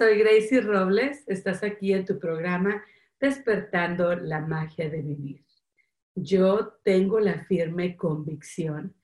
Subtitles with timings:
[0.00, 1.24] Soy Gracie Robles.
[1.26, 2.82] Estás aquí en tu programa
[3.20, 5.44] Despertando la magia de vivir.
[6.14, 8.94] Yo tengo la firme convicción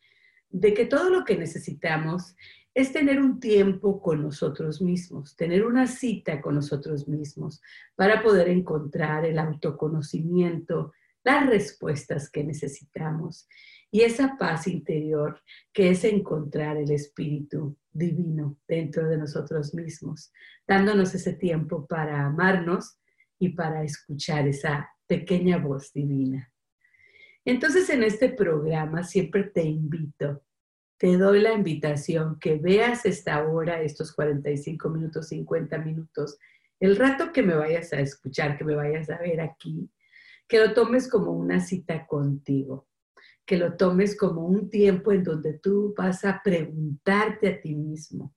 [0.49, 2.35] de que todo lo que necesitamos
[2.73, 7.61] es tener un tiempo con nosotros mismos, tener una cita con nosotros mismos
[7.95, 13.47] para poder encontrar el autoconocimiento, las respuestas que necesitamos
[13.97, 15.41] y esa paz interior
[15.73, 20.35] que es encontrar el espíritu divino dentro de nosotros mismos,
[20.69, 22.99] dándonos ese tiempo para amarnos
[23.39, 26.53] y para escuchar esa pequeña voz divina.
[27.43, 30.43] Entonces en este programa siempre te invito,
[30.99, 36.37] te doy la invitación que veas esta hora, estos 45 minutos, 50 minutos,
[36.81, 39.91] el rato que me vayas a escuchar, que me vayas a ver aquí,
[40.47, 42.86] que lo tomes como una cita contigo
[43.45, 48.35] que lo tomes como un tiempo en donde tú vas a preguntarte a ti mismo,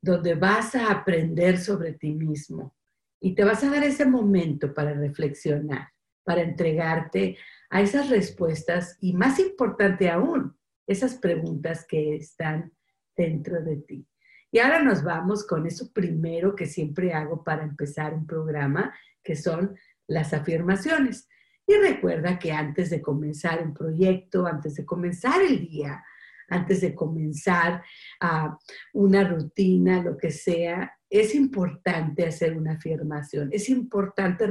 [0.00, 2.76] donde vas a aprender sobre ti mismo
[3.20, 5.88] y te vas a dar ese momento para reflexionar,
[6.24, 7.38] para entregarte
[7.70, 10.54] a esas respuestas y más importante aún,
[10.86, 12.72] esas preguntas que están
[13.16, 14.06] dentro de ti.
[14.50, 19.34] Y ahora nos vamos con eso primero que siempre hago para empezar un programa, que
[19.34, 19.74] son
[20.06, 21.26] las afirmaciones.
[21.66, 26.04] Y recuerda que antes de comenzar un proyecto, antes de comenzar el día,
[26.48, 27.82] antes de comenzar
[28.20, 28.58] ah,
[28.92, 34.46] una rutina, lo que sea, es importante hacer una afirmación, es importante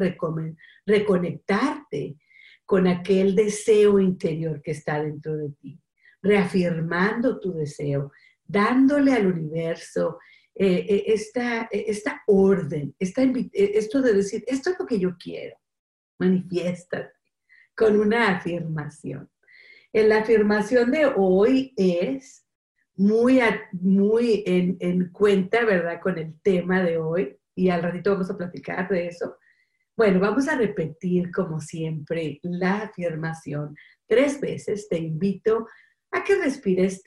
[0.86, 2.18] reconectarte
[2.66, 5.80] con aquel deseo interior que está dentro de ti,
[6.22, 8.12] reafirmando tu deseo,
[8.46, 10.18] dándole al universo
[10.56, 15.63] eh, eh, esta, esta, orden, esta, esto de decir, esto es lo que yo quiero
[16.20, 17.12] manifiéstate
[17.76, 19.30] con una afirmación.
[19.92, 22.46] La afirmación de hoy es
[22.96, 23.40] muy,
[23.74, 26.00] muy en, en, cuenta, ¿verdad?
[26.02, 29.38] Con el tema de hoy y al ratito vamos a platicar de eso.
[29.96, 33.76] Bueno, vamos a repetir como siempre la afirmación
[34.08, 34.88] tres veces.
[34.90, 35.68] Te invito
[36.12, 37.04] a que respires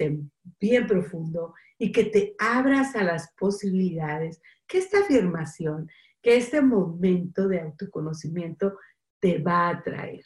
[0.61, 5.89] bien profundo y que te abras a las posibilidades que esta afirmación,
[6.23, 8.77] que este momento de autoconocimiento
[9.21, 10.25] te va a traer.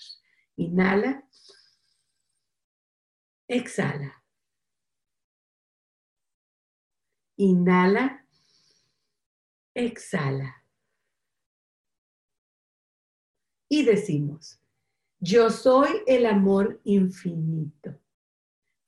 [0.57, 1.25] Inhala.
[3.49, 4.23] Exhala.
[7.37, 8.27] Inhala.
[9.75, 10.65] Exhala.
[13.69, 14.61] Y decimos,
[15.21, 18.01] yo soy el amor infinito,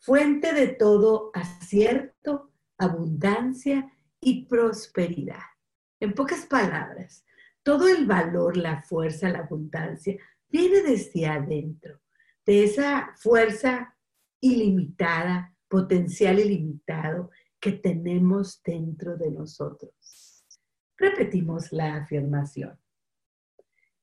[0.00, 5.42] fuente de todo acierto, abundancia y prosperidad.
[6.00, 7.24] En pocas palabras,
[7.62, 10.16] todo el valor, la fuerza, la abundancia
[10.48, 12.00] viene desde adentro,
[12.44, 13.96] de esa fuerza
[14.40, 20.44] ilimitada, potencial ilimitado que tenemos dentro de nosotros.
[20.96, 22.78] Repetimos la afirmación.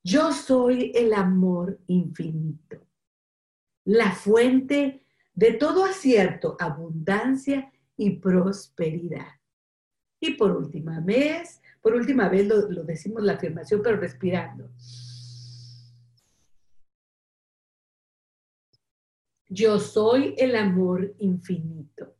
[0.04, 2.88] Yo soy el amor infinito,
[3.84, 5.04] la fuente
[5.34, 9.28] de todo acierto, abundancia y prosperidad.
[10.22, 14.70] Y por última vez, por última vez lo, decimos la afirmación, pero respirando.
[19.48, 22.16] Yo soy el amor infinito,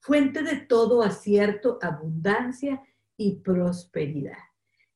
[0.00, 2.82] fuente de todo acierto, abundancia
[3.16, 4.38] y prosperidad.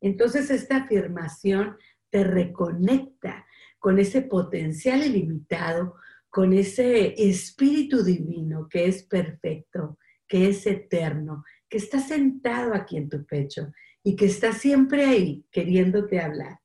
[0.00, 1.76] Entonces esta afirmación
[2.08, 3.46] te reconecta
[3.78, 5.94] con ese potencial ilimitado,
[6.28, 13.08] con ese espíritu divino que es perfecto, que es eterno, que está sentado aquí en
[13.08, 16.60] tu pecho y que está siempre ahí queriéndote hablar,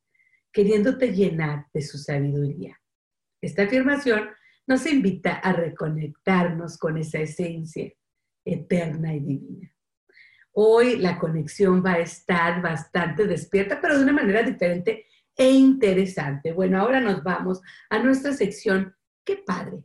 [0.51, 2.79] queriéndote llenar de su sabiduría.
[3.41, 4.29] Esta afirmación
[4.67, 7.91] nos invita a reconectarnos con esa esencia
[8.43, 9.71] eterna y divina.
[10.53, 15.05] Hoy la conexión va a estar bastante despierta, pero de una manera diferente
[15.35, 16.53] e interesante.
[16.53, 18.95] Bueno, ahora nos vamos a nuestra sección,
[19.25, 19.83] qué padre.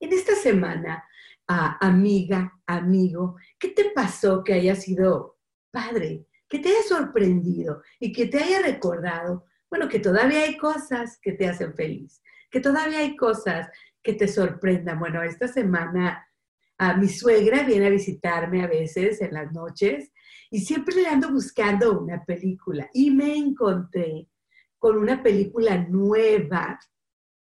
[0.00, 1.04] En esta semana,
[1.46, 5.38] amiga, amigo, ¿qué te pasó que haya sido
[5.70, 6.26] padre?
[6.48, 11.32] Que te haya sorprendido y que te haya recordado, bueno, que todavía hay cosas que
[11.32, 13.68] te hacen feliz, que todavía hay cosas
[14.02, 14.98] que te sorprendan.
[14.98, 16.26] Bueno, esta semana
[16.78, 20.12] a mi suegra viene a visitarme a veces en las noches
[20.50, 24.28] y siempre le ando buscando una película y me encontré
[24.78, 26.78] con una película nueva,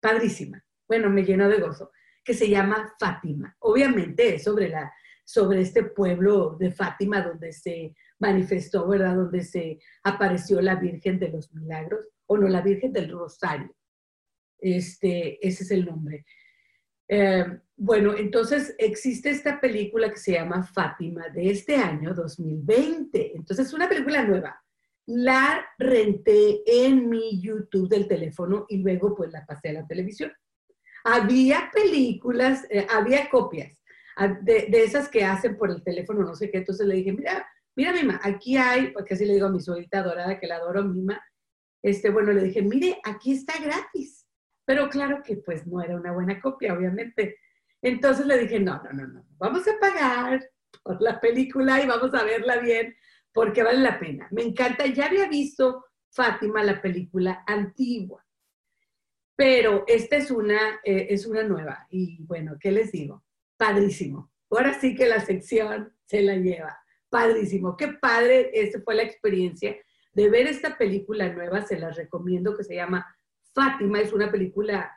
[0.00, 0.62] padrísima.
[0.88, 1.92] Bueno, me llenó de gozo,
[2.24, 3.56] que se llama Fátima.
[3.60, 4.92] Obviamente es sobre, la,
[5.24, 9.16] sobre este pueblo de Fátima donde se manifestó, ¿verdad?
[9.16, 13.74] Donde se apareció la Virgen de los Milagros, o no, la Virgen del Rosario.
[14.58, 16.24] Este, ese es el nombre.
[17.08, 17.44] Eh,
[17.76, 23.32] bueno, entonces existe esta película que se llama Fátima de este año 2020.
[23.34, 24.62] Entonces es una película nueva.
[25.06, 30.32] La renté en mi YouTube del teléfono y luego pues la pasé a la televisión.
[31.02, 33.82] Había películas, eh, había copias
[34.16, 36.58] ah, de, de, esas que hacen por el teléfono, no sé qué.
[36.58, 37.44] Entonces le dije, mira,
[37.76, 40.84] mira, Mima, aquí hay, porque así le digo a mi suegrita dorada que la adoro,
[40.84, 41.22] Mima.
[41.82, 44.22] Este, bueno, le dije, mire, aquí está gratis
[44.64, 47.38] pero claro que pues no era una buena copia, obviamente.
[47.80, 50.48] Entonces le dije, no, no, no, no, vamos a pagar
[50.82, 52.96] por la película y vamos a verla bien
[53.32, 54.28] porque vale la pena.
[54.30, 58.24] Me encanta, ya había visto Fátima, la película antigua,
[59.34, 63.24] pero esta es una, eh, es una nueva y bueno, ¿qué les digo?
[63.56, 64.30] Padrísimo.
[64.50, 66.81] Ahora sí que la sección se la lleva.
[67.12, 67.76] Padrísimo.
[67.76, 69.76] Qué padre, esta fue la experiencia
[70.14, 73.06] de ver esta película nueva, se las recomiendo, que se llama
[73.52, 74.90] Fátima es una película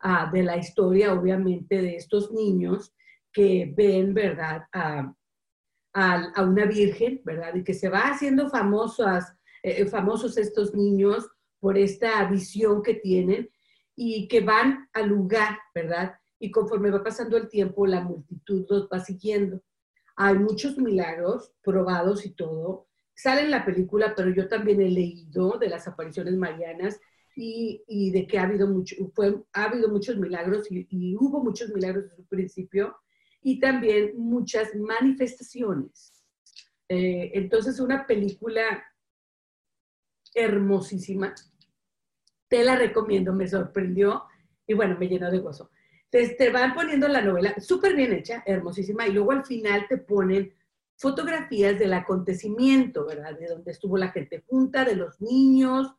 [0.00, 2.94] ah, de la historia, obviamente, de estos niños
[3.32, 5.14] que ven, ¿verdad?, a,
[6.42, 7.54] una virgen, ¿verdad?
[7.54, 11.26] Y que se va haciendo famosas, eh, famosos estos niños
[11.58, 13.48] por esta visión que tienen
[13.96, 16.16] y que van al lugar, ¿verdad?
[16.38, 19.62] Y conforme va pasando el tiempo, la multitud los va siguiendo.
[20.24, 22.86] Hay muchos milagros probados y todo.
[23.12, 27.00] Sale en la película, pero yo también he leído de las apariciones marianas
[27.34, 32.98] y, de que ha habido, muchos milagros y, hubo muchos milagros desde su principio
[33.42, 36.12] y también muchas manifestaciones.
[36.88, 38.80] Eh, entonces, una película
[40.34, 41.34] hermosísima.
[42.46, 44.22] Te la recomiendo, me sorprendió
[44.68, 45.71] y bueno, me llenó de gozo.
[46.12, 50.52] Te, van poniendo la novela súper bien hecha, hermosísima, y luego al final te ponen
[50.94, 53.38] fotografías del acontecimiento, ¿verdad?
[53.38, 55.94] De donde estuvo la gente junta, de los niños,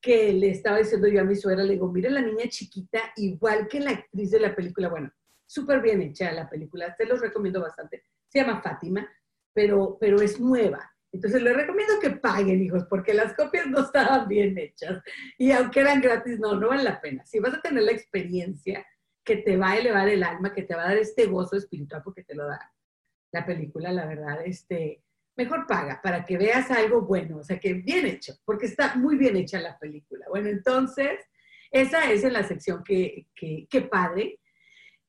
[0.00, 3.66] que le estaba diciendo yo a mi suegra, le digo, mire la niña chiquita, igual
[3.66, 5.10] que la actriz de la película, bueno,
[5.44, 9.08] súper bien hecha la película, te los recomiendo bastante, se llama Fátima,
[9.52, 10.88] pero, pero es nueva.
[11.10, 15.02] Entonces les recomiendo que paguen, hijos, porque las copias no estaban bien hechas.
[15.36, 17.26] Y aunque eran gratis, no, no vale la pena.
[17.26, 18.86] Si vas a tener la experiencia
[19.28, 22.00] que te va a elevar el alma, que te va a dar este gozo espiritual,
[22.02, 22.72] porque te lo da
[23.30, 25.04] la película, la verdad, este,
[25.36, 29.18] mejor paga para que veas algo bueno, o sea, que bien hecho, porque está muy
[29.18, 30.24] bien hecha la película.
[30.30, 31.20] Bueno, entonces,
[31.70, 34.40] esa es la sección que, que, padre.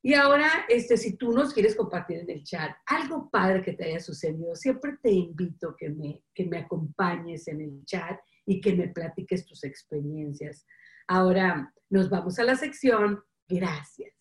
[0.02, 3.86] Y ahora, este, si tú nos quieres compartir en el chat algo padre que te
[3.86, 8.74] haya sucedido, siempre te invito que me, que me acompañes en el chat y que
[8.74, 10.66] me platiques tus experiencias.
[11.08, 14.14] Ahora nos vamos a la sección Gracias.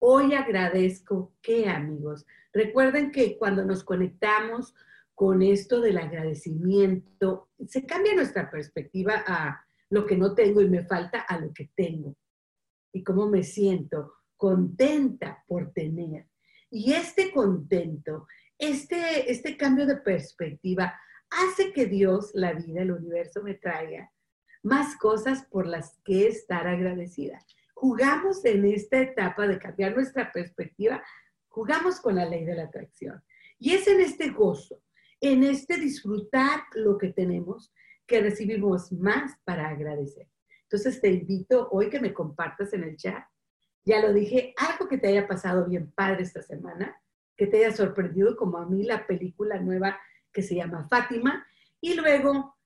[0.00, 4.74] Hoy agradezco que, amigos, recuerden que cuando nos conectamos
[5.14, 10.84] con esto del agradecimiento, se cambia nuestra perspectiva a lo que no tengo y me
[10.84, 12.14] falta a lo que tengo.
[12.92, 16.26] Y cómo me siento contenta por tener.
[16.70, 18.26] Y este contento,
[18.58, 20.94] este, este cambio de perspectiva
[21.30, 24.12] hace que Dios, la vida, el universo me traiga
[24.62, 27.38] más cosas por las que estar agradecida.
[27.80, 31.02] Jugamos en esta etapa de cambiar nuestra perspectiva,
[31.48, 33.24] jugamos con la ley de la atracción.
[33.58, 34.82] Y es en este gozo,
[35.18, 37.72] en este disfrutar lo que tenemos,
[38.06, 40.28] que recibimos más para agradecer.
[40.64, 43.24] Entonces te invito hoy que me compartas en el chat.
[43.86, 47.00] Ya lo dije, algo que te haya pasado bien padre esta semana,
[47.34, 49.98] que te haya sorprendido como a mí la película nueva
[50.34, 51.46] que se llama Fátima.
[51.80, 52.58] Y luego,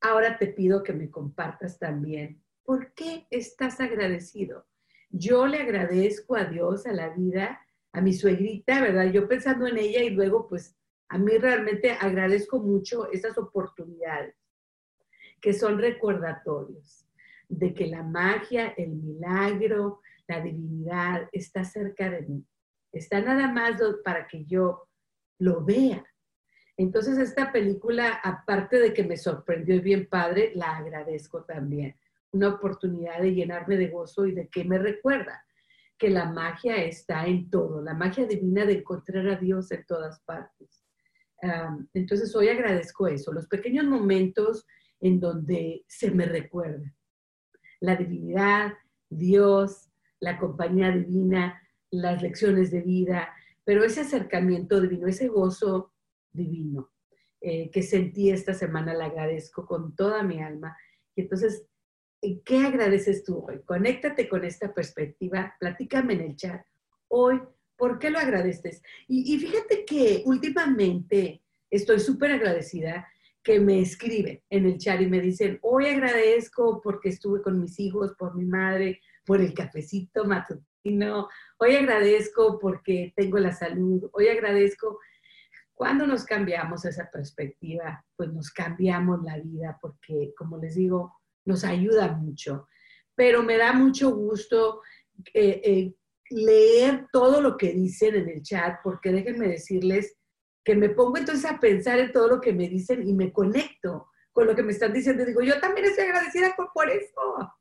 [0.00, 4.66] ahora te pido que me compartas también por qué estás agradecido.
[5.08, 9.10] Yo le agradezco a Dios, a la vida, a mi suegrita, ¿verdad?
[9.10, 10.76] Yo pensando en ella y luego pues
[11.08, 14.36] a mí realmente agradezco mucho esas oportunidades
[15.40, 17.06] que son recordatorios
[17.48, 22.44] de que la magia, el milagro, la divinidad está cerca de mí.
[22.92, 24.90] Está nada más para que yo
[25.38, 26.04] lo vea.
[26.76, 31.96] Entonces esta película, aparte de que me sorprendió y bien padre, la agradezco también,
[32.32, 35.44] una oportunidad de llenarme de gozo y de que me recuerda
[35.96, 40.20] que la magia está en todo, la magia divina de encontrar a Dios en todas
[40.20, 40.84] partes.
[41.94, 44.66] entonces hoy agradezco eso, los pequeños momentos
[45.00, 46.92] en donde se me recuerda
[47.80, 48.74] la divinidad,
[49.08, 49.88] Dios,
[50.20, 53.28] la compañía divina, las lecciones de vida,
[53.64, 55.92] pero ese acercamiento divino, ese gozo
[56.32, 56.90] divino
[57.40, 60.76] eh, que sentí esta semana, le agradezco con toda mi alma.
[61.14, 61.66] Y entonces,
[62.44, 63.60] ¿qué agradeces tú hoy?
[63.64, 66.64] Conéctate con esta perspectiva, platícame en el chat.
[67.08, 67.40] Hoy,
[67.76, 68.82] ¿por qué lo agradeces?
[69.06, 73.06] Y, y fíjate que últimamente estoy súper agradecida
[73.42, 77.78] que me escriben en el chat y me dicen, hoy agradezco porque estuve con mis
[77.80, 84.28] hijos, por mi madre, por el cafecito matutino, hoy agradezco porque tengo la salud, hoy
[84.28, 84.98] agradezco.
[85.74, 91.17] Cuando nos cambiamos esa perspectiva, pues nos cambiamos la vida porque, como les digo,
[91.48, 92.68] nos ayuda mucho.
[93.16, 94.82] Pero me da mucho gusto
[95.34, 95.94] eh, eh,
[96.30, 100.16] leer todo lo que dicen en el chat, porque déjenme decirles
[100.62, 104.08] que me pongo entonces a pensar en todo lo que me dicen y me conecto
[104.32, 105.24] con lo que me están diciendo.
[105.24, 107.18] Digo, yo también estoy agradecida por, por eso.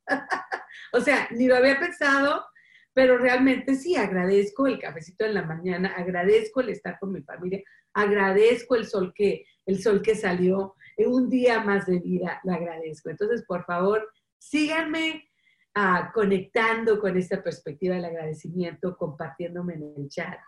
[0.93, 2.45] o sea, ni lo había pensado,
[2.93, 7.63] pero realmente sí, agradezco el cafecito en la mañana, agradezco el estar con mi familia,
[7.93, 12.53] agradezco el sol que, el sol que salió, en un día más de vida, lo
[12.53, 13.11] agradezco.
[13.11, 15.29] Entonces, por favor, síganme
[15.75, 20.39] ah, conectando con esta perspectiva del agradecimiento, compartiéndome en el chat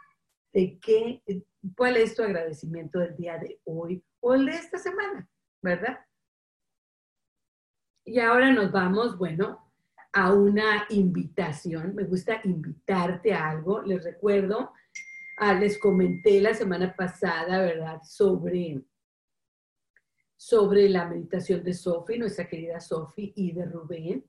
[0.53, 1.21] de qué,
[1.75, 5.29] cuál es tu agradecimiento del día de hoy o el de esta semana,
[5.61, 5.99] ¿verdad?
[8.05, 9.71] Y ahora nos vamos, bueno,
[10.13, 11.93] a una invitación.
[11.93, 13.83] Me gusta invitarte a algo.
[13.83, 14.73] Les recuerdo,
[15.37, 18.01] ah, les comenté la semana pasada, ¿verdad?
[18.03, 18.81] Sobre,
[20.39, 24.25] sobre la meditación de Sofi, nuestra querida Sofi y de Rubén.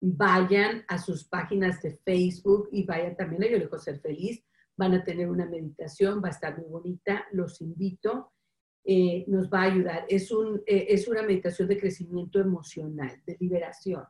[0.00, 4.42] Vayan a sus páginas de Facebook y vayan también a Yo Dejo Ser Feliz
[4.76, 8.32] van a tener una meditación, va a estar muy bonita, los invito,
[8.84, 10.06] eh, nos va a ayudar.
[10.08, 14.04] Es, un, eh, es una meditación de crecimiento emocional, de liberación.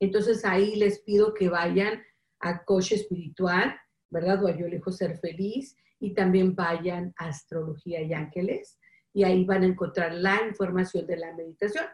[0.00, 2.02] Entonces ahí les pido que vayan
[2.40, 3.76] a Coche Espiritual,
[4.10, 4.44] ¿verdad?
[4.44, 8.78] O a Yo Lejos Ser Feliz, y también vayan a Astrología y Ángeles,
[9.12, 11.84] y ahí van a encontrar la información de la meditación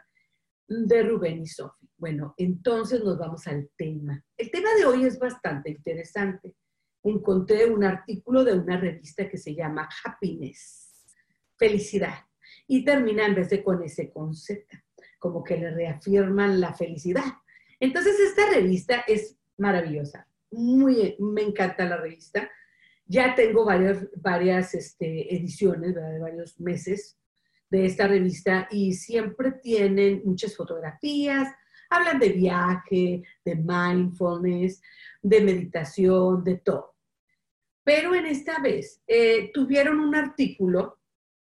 [0.67, 1.89] de Rubén y Sofi.
[1.97, 4.23] Bueno, entonces nos vamos al tema.
[4.37, 6.55] El tema de hoy es bastante interesante
[7.05, 10.91] encontré un artículo de una revista que se llama Happiness,
[11.57, 12.15] felicidad,
[12.67, 14.79] y termina en vez de con ese concepto,
[15.19, 17.25] como que le reafirman la felicidad.
[17.79, 22.51] Entonces esta revista es maravillosa, muy, me encanta la revista.
[23.07, 27.19] Ya tengo varias, varias este, ediciones, de varios meses
[27.71, 31.49] de esta revista y siempre tienen muchas fotografías,
[31.91, 34.81] hablan de viaje, de mindfulness,
[35.23, 36.95] de meditación, de todo.
[37.83, 41.01] Pero en esta vez eh, tuvieron un artículo,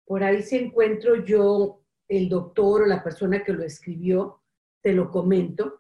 [0.05, 4.43] por ahí si encuentro yo el doctor o la persona que lo escribió,
[4.83, 5.77] te lo comento.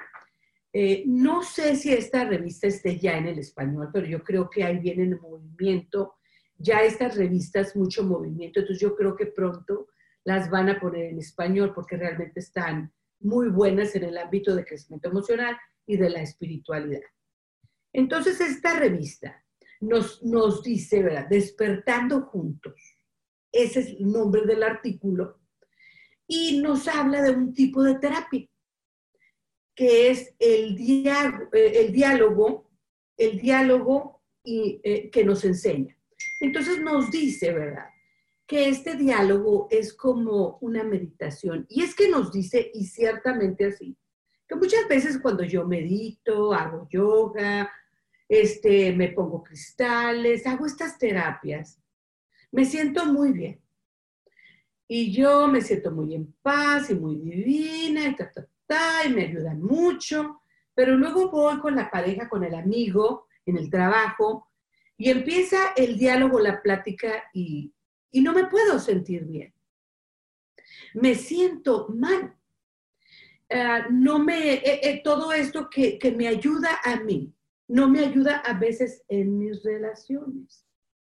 [0.80, 4.62] Eh, no sé si esta revista esté ya en el español, pero yo creo que
[4.62, 6.14] ahí viene el movimiento,
[6.56, 9.88] ya estas revistas, mucho movimiento, entonces yo creo que pronto
[10.23, 14.64] las van a poner en español porque realmente están muy buenas en el ámbito de
[14.64, 17.02] crecimiento emocional y de la espiritualidad.
[17.92, 19.44] Entonces, esta revista
[19.80, 21.26] nos, nos dice, ¿verdad?
[21.28, 22.80] Despertando juntos.
[23.50, 25.40] Ese es el nombre del artículo.
[26.28, 28.47] Y nos habla de un tipo de terapia,
[29.78, 32.68] que es el, diálogo, eh, el diálogo,
[33.16, 35.97] el diálogo y, eh, que nos enseña.
[36.40, 37.87] Entonces nos dice, ¿verdad?
[38.44, 41.64] Que este diálogo es como una meditación.
[41.68, 43.97] Y es que nos dice, y ciertamente así,
[44.49, 47.70] que muchas veces cuando yo medito, hago yoga,
[48.28, 51.80] este, me pongo cristales, hago estas terapias,
[52.50, 53.62] me siento muy bien.
[54.88, 58.32] Y yo me siento muy en paz y muy divina y, ta,
[59.06, 60.42] y me ayudan mucho,
[60.75, 64.48] pero luego voy con la pareja, con el amigo, en el trabajo,
[64.96, 67.72] y empieza el diálogo, la plática y,
[68.12, 69.54] no me puedo sentir bien.
[70.94, 72.37] Me siento mal.
[73.50, 77.32] Ah, no me, eh, eh, todo esto que, que me ayuda a mí,
[77.68, 80.66] no me ayuda a veces en mis relaciones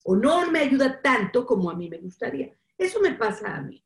[0.04, 2.56] o no me ayuda tanto como a mí me gustaría.
[2.78, 3.84] Eso me pasa a mí.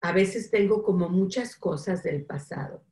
[0.00, 2.84] A veces tengo como muchas cosas del pasado.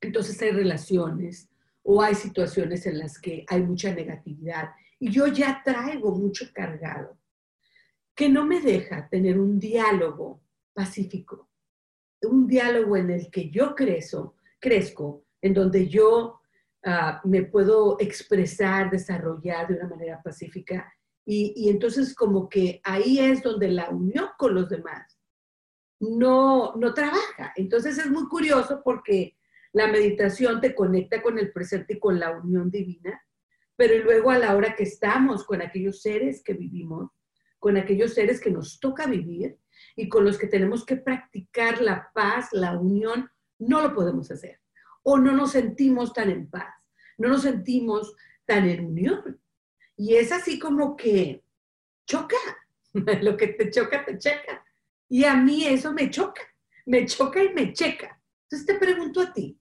[0.00, 1.48] Entonces hay relaciones
[1.82, 7.18] o hay situaciones en las que hay mucha negatividad y yo ya traigo mucho cargado
[8.14, 11.46] que no me deja tener un diálogo pacífico
[12.22, 16.40] un diálogo en el que yo crezco, crezco en donde yo
[16.84, 20.92] ah, me puedo expresar, desarrollar de una manera pacífica.
[21.28, 25.18] Y, entonces como que ahí es donde la unión con los demás
[25.98, 27.52] no, no trabaja.
[27.56, 29.36] Entonces es muy curioso porque
[29.72, 33.20] la meditación te conecta con el presente y con la unión divina,
[33.74, 37.10] pero luego a la hora que estamos con aquellos seres que vivimos,
[37.58, 39.58] con aquellos seres que nos toca vivir
[39.96, 43.28] y con los que tenemos que practicar la paz, la unión,
[43.58, 44.60] no lo podemos hacer.
[45.02, 46.72] O no nos sentimos tan en paz,
[47.18, 48.14] no nos sentimos
[48.44, 49.40] tan en unión.
[49.96, 51.42] Y es así como que
[52.06, 52.36] choca,
[53.22, 54.64] lo que te choca, te checa.
[55.08, 56.42] Y a mí eso me choca,
[56.84, 58.20] me choca y me checa.
[58.42, 59.58] Entonces te pregunto a ti,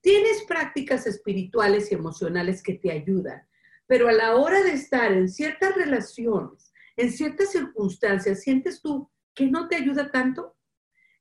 [0.00, 3.46] ¿tienes prácticas espirituales y emocionales que te ayudan?
[3.86, 9.46] Pero a la hora de estar en ciertas relaciones, en ciertas circunstancias, ¿sientes tú que
[9.46, 10.56] no te ayuda tanto?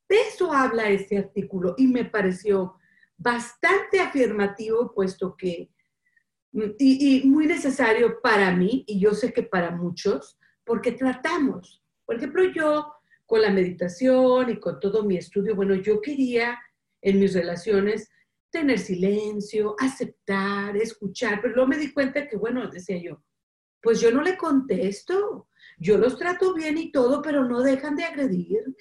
[0.07, 2.75] De eso habla este artículo y me pareció
[3.17, 5.69] bastante afirmativo, puesto que,
[6.79, 11.83] y, y, muy necesario para mí, y yo sé que para muchos, porque tratamos.
[12.05, 12.93] Por ejemplo, yo
[13.25, 16.59] con la meditación y con todo mi estudio, bueno, yo quería
[17.01, 18.09] en mis relaciones
[18.49, 23.21] tener silencio, aceptar, escuchar, pero luego me di cuenta que, bueno, decía yo,
[23.81, 28.05] pues yo no le contesto, yo los trato bien y todo, pero no dejan de
[28.05, 28.73] agredirme.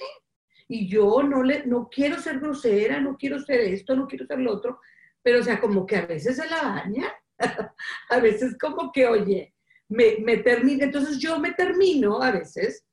[0.68, 4.38] Y yo no, le, no quiero ser grosera, no quiero ser esto, no quiero ser
[4.38, 4.80] lo otro,
[5.22, 7.12] pero o sea, como que a veces se la baña,
[8.10, 9.54] a veces como que, oye,
[9.88, 12.84] me, me termina, entonces yo me termino a veces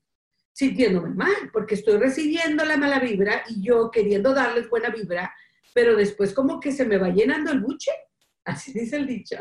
[0.54, 5.34] sintiéndome mal, porque estoy recibiendo la mala vibra y yo queriendo darles buena vibra,
[5.74, 7.92] pero después como que se me va llenando el buche,
[8.46, 9.38] así dice el dicho,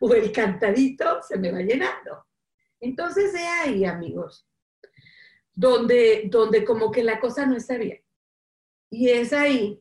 [0.00, 2.26] o el cantadito se me va llenando.
[2.80, 4.48] Entonces, de ahí, amigos,
[5.54, 8.02] donde, donde como que la cosa no está bien.
[8.90, 9.80] Y es ahí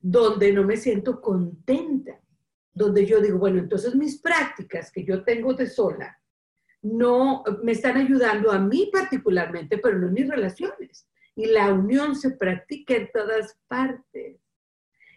[0.00, 2.20] donde no me siento contenta,
[2.74, 6.20] donde yo digo, bueno, entonces mis prácticas que yo tengo de sola,
[6.82, 11.08] no me están ayudando a mí particularmente, pero no en mis relaciones.
[11.34, 14.40] Y la unión se practica en todas partes.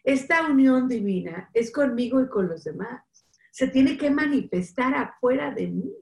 [0.04, 3.04] Esta unión divina es conmigo y con los demás.
[3.52, 5.94] Se tiene que manifestar afuera de mí.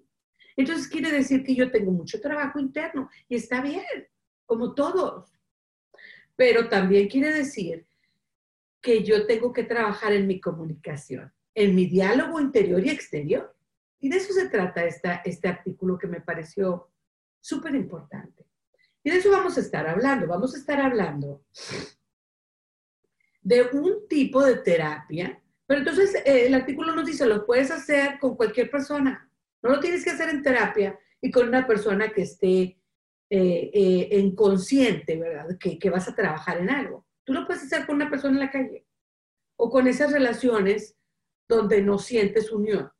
[0.55, 3.83] Entonces quiere decir que yo tengo mucho trabajo interno y está bien,
[4.45, 5.31] como todos.
[6.35, 7.87] Pero también quiere decir
[8.85, 13.55] que yo tengo que trabajar en mi comunicación, en mi diálogo interior y exterior.
[13.99, 16.91] Y de eso se trata esta, este artículo que me pareció
[17.41, 18.45] súper importante.
[19.03, 20.27] Y de eso vamos a estar hablando.
[20.27, 21.43] Vamos a estar hablando
[23.41, 28.19] de un tipo de terapia, pero entonces eh, el artículo nos dice, lo puedes hacer
[28.19, 29.29] con cualquier persona.
[29.61, 32.79] No lo tienes que hacer en terapia y con una persona que esté
[33.29, 35.57] eh, eh, inconsciente, ¿verdad?
[35.59, 37.05] Que, que vas a trabajar en algo.
[37.23, 38.85] Tú lo puedes hacer con una persona en la calle
[39.55, 40.95] o con esas relaciones
[41.47, 42.91] donde no sientes unión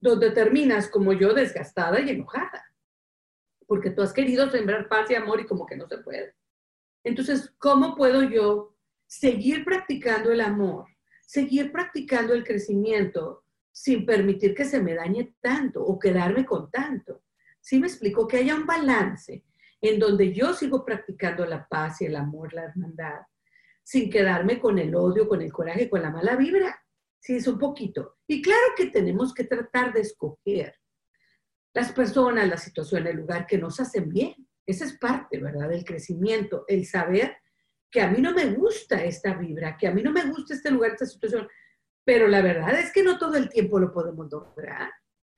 [0.00, 2.64] donde terminas como yo desgastada y enojada,
[3.66, 6.34] porque tú has querido sembrar paz y amor y como que no se puede.
[7.04, 10.86] Entonces, ¿cómo puedo yo seguir practicando el amor,
[11.26, 17.22] seguir practicando el crecimiento sin permitir que se me dañe tanto o quedarme con tanto?
[17.60, 19.44] Sí me explico que haya un balance
[19.80, 23.20] en donde yo sigo practicando la paz y el amor, la hermandad,
[23.82, 26.82] sin quedarme con el odio, con el coraje, con la mala vibra.
[27.20, 28.18] Sí, es un poquito.
[28.26, 30.74] Y claro que tenemos que tratar de escoger
[31.74, 34.34] las personas, la situación, el lugar que nos hacen bien.
[34.66, 37.36] Esa es parte, ¿verdad?, del crecimiento, el saber
[37.90, 40.70] que a mí no me gusta esta vibra, que a mí no me gusta este
[40.70, 41.48] lugar, esta situación,
[42.04, 44.90] pero la verdad es que no todo el tiempo lo podemos lograr,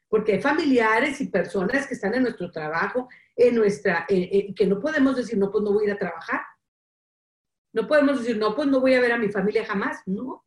[0.08, 5.16] porque hay familiares y personas que están en nuestro trabajo, en nuestra, que no podemos
[5.16, 6.40] decir, no, pues no voy a ir a trabajar.
[7.72, 10.02] No podemos decir, no, pues no voy a ver a mi familia jamás.
[10.06, 10.44] No,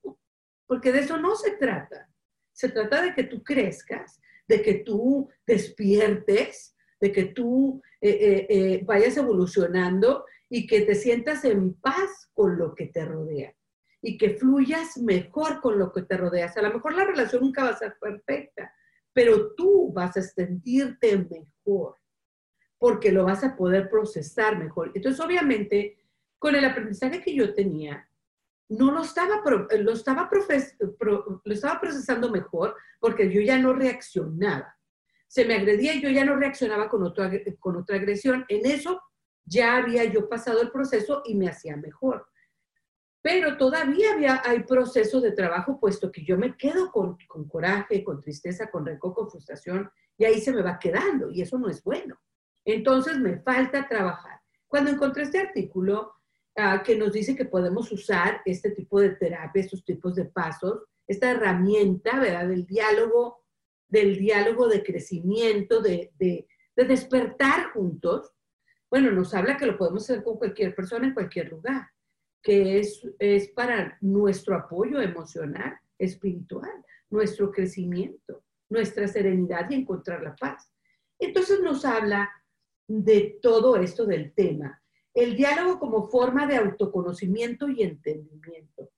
[0.68, 2.10] porque de eso no se trata.
[2.52, 8.48] Se trata de que tú crezcas, de que tú despiertes, de que tú eh, eh,
[8.50, 13.54] eh, vayas evolucionando y que te sientas en paz con lo que te rodea
[14.02, 16.52] y que fluyas mejor con lo que te rodea.
[16.54, 18.72] a lo mejor la relación nunca va a ser perfecta,
[19.14, 21.96] pero tú vas a sentirte mejor
[22.78, 24.92] porque lo vas a poder procesar mejor.
[24.94, 25.98] Entonces, obviamente,
[26.38, 28.10] con el aprendizaje que yo tenía,
[28.70, 29.42] no lo estaba,
[29.80, 30.30] lo estaba,
[31.00, 34.78] lo estaba procesando mejor porque yo ya no reaccionaba.
[35.28, 38.46] Se me agredía y yo ya no reaccionaba con, otro, con otra agresión.
[38.48, 39.02] En eso
[39.46, 42.28] ya había yo pasado el proceso y me hacía mejor.
[43.22, 48.04] Pero todavía había, hay proceso de trabajo, puesto que yo me quedo con, con coraje,
[48.04, 51.70] con tristeza, con rencor, con frustración, y ahí se me va quedando, y eso no
[51.70, 52.20] es bueno.
[52.66, 54.42] Entonces me falta trabajar.
[54.68, 56.14] Cuando encontré este artículo,
[56.56, 60.84] ah, que nos dice que podemos usar este tipo de terapia, estos tipos de pasos,
[61.08, 62.48] esta herramienta, ¿verdad?
[62.48, 63.44] Del diálogo,
[63.88, 68.32] del diálogo de crecimiento, de, de, de despertar juntos.
[68.90, 71.90] Bueno, nos habla que lo podemos hacer con cualquier persona en cualquier lugar,
[72.42, 76.72] que es, es para nuestro apoyo emocional, espiritual,
[77.10, 80.72] nuestro crecimiento, nuestra serenidad y encontrar la paz.
[81.20, 82.30] Entonces nos habla
[82.88, 84.83] de todo esto del tema.
[85.14, 88.90] El diálogo como forma de autoconocimiento y entendimiento.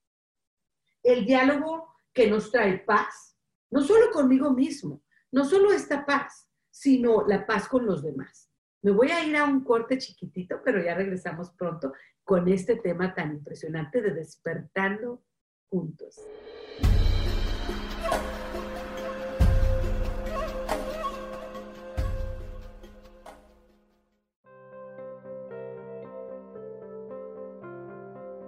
[1.03, 3.37] El diálogo que nos trae paz,
[3.69, 5.01] no solo conmigo mismo,
[5.31, 8.49] no solo esta paz, sino la paz con los demás.
[8.81, 13.13] Me voy a ir a un corte chiquitito, pero ya regresamos pronto con este tema
[13.13, 15.23] tan impresionante de despertando
[15.69, 16.21] juntos.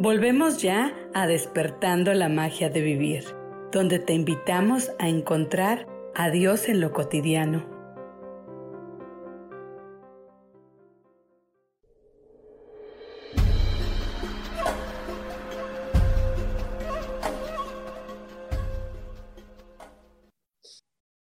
[0.00, 3.24] Volvemos ya a despertando la magia de vivir,
[3.72, 7.68] donde te invitamos a encontrar a Dios en lo cotidiano.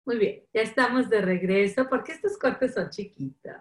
[0.05, 3.55] Muy bien, ya estamos de regreso porque estos cortes son chiquitos.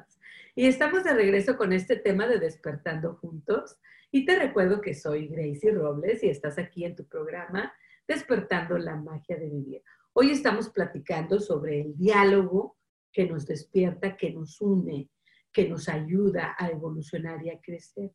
[0.55, 3.77] Y estamos de regreso con este tema de despertando juntos.
[4.15, 7.73] Y te recuerdo que soy Gracie Robles y estás aquí en tu programa
[8.07, 9.81] Despertando la magia de vivir.
[10.13, 12.77] Hoy estamos platicando sobre el diálogo
[13.11, 15.09] que nos despierta, que nos une,
[15.51, 18.11] que nos ayuda a evolucionar y a crecer.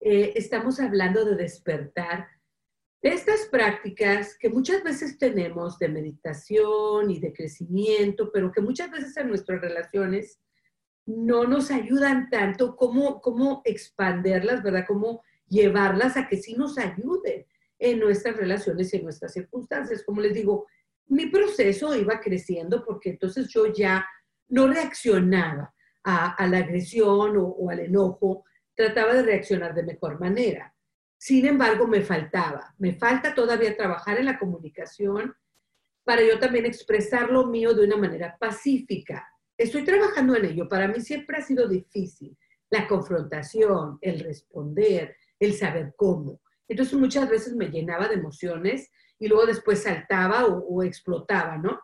[0.00, 2.26] Eh, estamos hablando de despertar
[3.02, 8.90] de estas prácticas que muchas veces tenemos de meditación y de crecimiento, pero que muchas
[8.90, 10.40] veces en nuestras relaciones
[11.08, 14.84] no nos ayudan tanto, cómo, cómo expanderlas, ¿verdad?
[14.86, 17.46] Cómo llevarlas a que sí nos ayuden
[17.78, 20.04] en nuestras relaciones y en nuestras circunstancias.
[20.04, 20.66] Como les digo,
[21.06, 24.06] mi proceso iba creciendo porque entonces yo ya
[24.48, 28.44] no reaccionaba a, la agresión o, o al enojo,
[28.74, 30.74] trataba de reaccionar de mejor manera.
[31.16, 35.34] Sin embargo, me faltaba, me falta todavía trabajar en la comunicación
[36.04, 39.26] para yo también expresar lo mío de una manera pacífica,
[39.58, 40.68] Estoy trabajando en ello.
[40.68, 42.38] Para mí siempre ha sido difícil
[42.70, 46.40] la confrontación, el responder, el saber cómo.
[46.68, 51.80] Entonces muchas veces me llenaba de emociones y luego después saltaba o, explotaba, ¿no?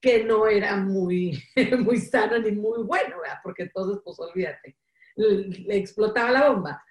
[0.00, 1.42] Que no era muy,
[1.78, 3.38] muy sano ni muy bueno, ¿verdad?
[3.42, 4.76] Porque entonces, pues olvídate,
[5.16, 6.84] le explotaba la bomba.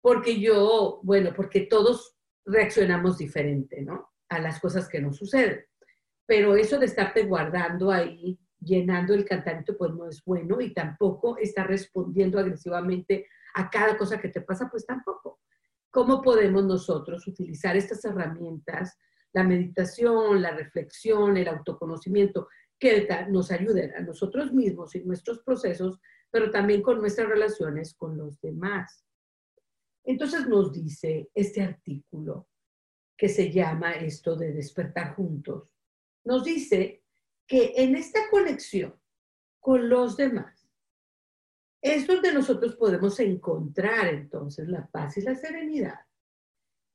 [0.00, 4.10] Porque yo, bueno, porque todos reaccionamos diferente, ¿no?
[4.30, 5.66] A las cosas que nos suceden.
[6.24, 11.36] Pero eso de estarte guardando ahí llenando el cantante pues no es bueno y tampoco
[11.38, 15.40] está respondiendo agresivamente a cada cosa que te pasa, pues tampoco.
[15.90, 18.98] ¿Cómo podemos nosotros utilizar estas herramientas,
[19.32, 25.98] la meditación, la reflexión, el autoconocimiento, que nos ayuden a nosotros mismos y nuestros procesos,
[26.30, 29.04] pero también con nuestras relaciones con los demás.
[30.04, 32.48] Entonces nos dice este artículo
[33.16, 35.72] que se llama esto de despertar juntos,
[36.24, 36.97] nos dice
[37.48, 38.94] que en esta conexión
[39.58, 40.68] con los demás
[41.80, 46.00] es donde nosotros podemos encontrar entonces la paz y la serenidad,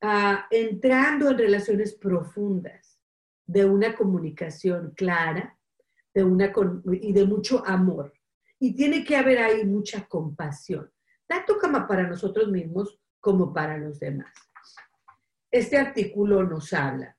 [0.00, 3.00] ah, entrando en relaciones profundas
[3.46, 5.58] de una comunicación clara
[6.14, 6.52] de una
[6.92, 8.12] y de mucho amor.
[8.60, 10.90] Y tiene que haber ahí mucha compasión,
[11.26, 14.32] tanto para nosotros mismos como para los demás.
[15.50, 17.16] Este artículo nos habla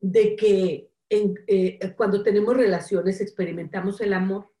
[0.00, 4.52] de que eh, cuando tenemos relaciones experimentamos el amor,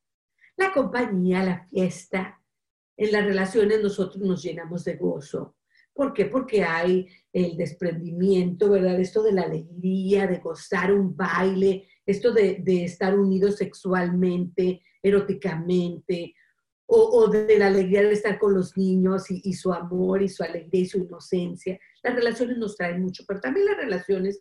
[0.56, 2.42] la compañía, la fiesta.
[2.96, 5.56] En las relaciones nosotros nos llenamos de gozo.
[5.92, 6.26] ¿Por qué?
[6.26, 9.00] Porque hay el desprendimiento, ¿verdad?
[9.00, 16.34] Esto de la alegría, de gozar un baile, esto de, estar unidos sexualmente, eróticamente,
[16.86, 20.42] o, de la alegría de estar con los niños y, y, su amor y su
[20.42, 21.78] alegría y su inocencia.
[22.02, 24.40] Las relaciones nos traen mucho, pero también las relaciones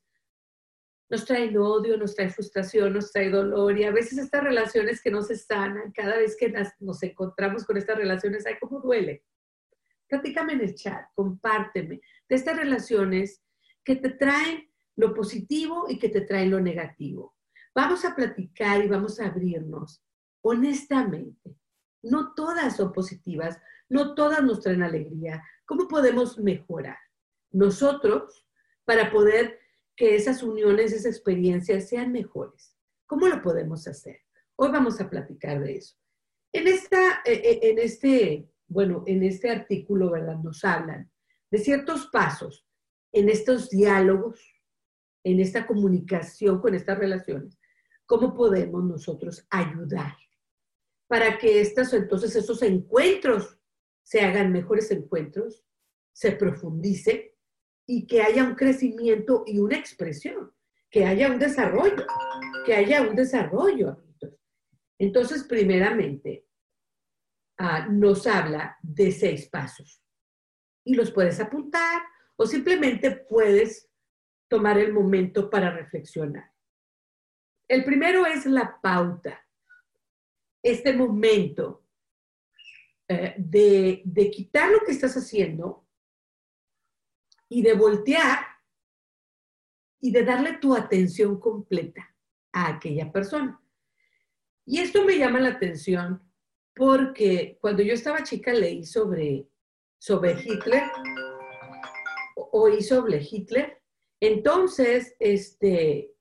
[1.09, 5.11] nos traen odio, nos traen frustración, nos traen dolor y a veces estas relaciones que
[5.11, 9.23] no se sanan, cada vez que nos encontramos con estas relaciones, hay como duele.
[10.07, 13.41] Platícame en el chat, compárteme de estas relaciones
[13.83, 17.35] que te traen lo positivo y que te traen lo negativo.
[17.73, 20.01] Vamos a platicar y vamos a abrirnos
[20.41, 21.57] honestamente.
[22.03, 25.43] No todas son positivas, no todas nos traen alegría.
[25.65, 26.97] ¿Cómo podemos mejorar?
[27.51, 28.45] Nosotros,
[28.85, 29.59] para poder
[29.97, 32.75] que esas uniones, esas experiencias sean mejores.
[33.07, 34.19] ¿Cómo lo podemos hacer?
[34.55, 35.97] Hoy vamos a platicar de eso.
[36.53, 40.37] En, esta, eh, eh, en este, bueno, en este artículo, ¿verdad?
[40.37, 41.11] Nos hablan
[41.49, 42.65] de ciertos pasos
[43.11, 44.39] en estos diálogos,
[45.23, 47.59] en esta comunicación con estas relaciones.
[48.05, 50.15] ¿Cómo podemos nosotros ayudar
[51.07, 53.57] para que estos, entonces, esos encuentros
[54.03, 55.65] se hagan mejores encuentros,
[56.13, 57.36] se profundice
[57.87, 60.53] y que haya un crecimiento y una expresión,
[60.91, 62.05] que haya un desarrollo,
[62.65, 64.03] que haya un desarrollo,
[64.99, 66.47] Entonces, primeramente,
[67.59, 70.03] ah, nos habla de seis pasos.
[70.83, 72.01] Y los puedes apuntar
[72.35, 73.89] o simplemente puedes
[74.49, 76.51] tomar el momento para reflexionar.
[77.69, 79.45] El primero es la pauta,
[80.63, 81.85] este momento
[83.07, 85.86] eh, de, de quitar lo que estás haciendo
[87.49, 88.39] y de voltear
[89.99, 92.15] y de darle tu atención completa
[92.53, 93.61] a aquella persona.
[94.65, 96.21] Y esto me llama la atención
[96.75, 99.47] porque cuando yo estaba chica leí sobre,
[99.97, 100.83] sobre Hitler,
[102.51, 103.81] oí sobre Hitler,
[104.19, 106.13] entonces, este,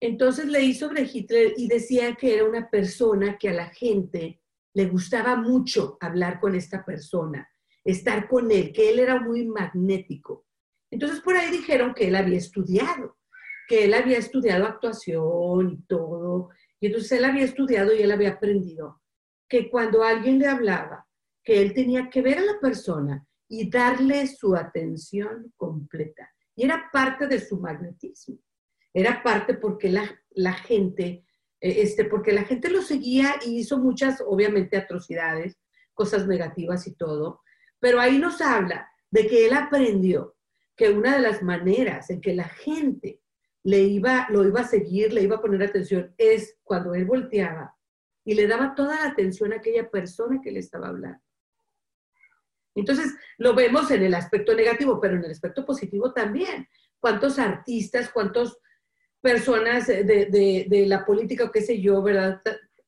[0.00, 4.42] entonces leí sobre Hitler y decía que era una persona que a la gente
[4.74, 7.48] le gustaba mucho hablar con esta persona,
[7.84, 10.46] estar con él, que él era muy magnético.
[10.90, 13.16] Entonces por ahí dijeron que él había estudiado,
[13.68, 16.50] que él había estudiado actuación y todo.
[16.80, 19.00] Y entonces él había estudiado y él había aprendido
[19.48, 21.06] que cuando alguien le hablaba,
[21.42, 26.30] que él tenía que ver a la persona y darle su atención completa.
[26.54, 28.38] Y era parte de su magnetismo.
[28.92, 31.24] Era parte porque la, gente,
[31.60, 35.58] eh, este, porque la gente lo seguía y hizo muchas, obviamente, atrocidades,
[35.94, 37.42] cosas negativas y todo,
[37.80, 40.36] pero ahí nos habla de que él aprendió
[40.76, 43.20] que una de las maneras en que la gente
[43.62, 47.76] le iba, lo iba a seguir, le iba a poner atención, es cuando él volteaba
[48.24, 51.20] y le daba toda la atención a aquella persona que le estaba hablando.
[52.74, 56.68] Entonces, lo vemos en el aspecto negativo, pero en el aspecto positivo también.
[56.98, 58.56] ¿Cuántos artistas, cuántas
[59.20, 62.40] personas de, de, de la política o qué sé yo, verdad,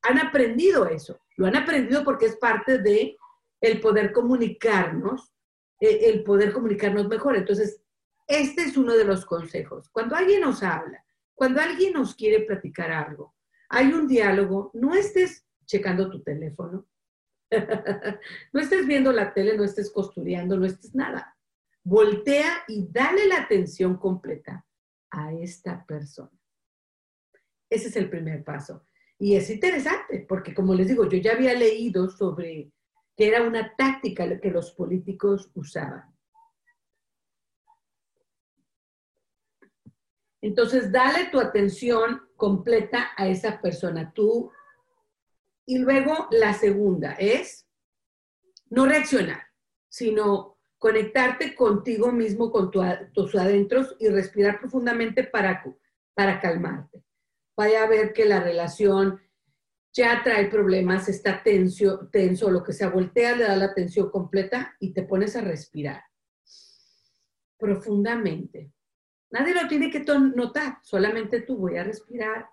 [0.02, 1.20] han aprendido eso?
[1.36, 3.16] Lo han aprendido porque es parte de
[3.62, 5.32] el poder comunicarnos,
[5.80, 7.36] eh, el poder comunicarnos mejor.
[7.36, 7.80] Entonces,
[8.26, 9.88] este es uno de los consejos.
[9.90, 11.02] Cuando alguien nos habla,
[11.34, 13.34] cuando alguien nos quiere platicar algo,
[13.70, 16.86] hay un diálogo, no estés checando tu teléfono,
[18.52, 21.36] no estés viendo la tele, no estés costureando, no estés nada.
[21.84, 24.66] Voltea y dale la atención completa
[25.10, 26.38] a esta persona.
[27.70, 28.84] Ese es el primer paso.
[29.18, 32.72] Y es interesante, porque como les digo, yo ya había leído sobre
[33.16, 36.12] que era una táctica que los políticos usaban.
[40.40, 44.50] Entonces, dale tu atención completa a esa persona, tú.
[45.64, 47.68] Y luego la segunda es
[48.68, 49.42] no reaccionar,
[49.88, 52.72] sino conectarte contigo mismo, con
[53.12, 55.62] tus adentros y respirar profundamente para,
[56.14, 57.04] para calmarte.
[57.56, 59.20] Vaya a ver que la relación
[59.92, 64.74] ya trae problemas, está tenso, tenso, lo que sea, voltea, le da la atención completa
[64.80, 66.02] y te pones a respirar
[67.58, 68.72] profundamente.
[69.30, 72.48] Nadie lo tiene que notar, solamente tú voy a respirar,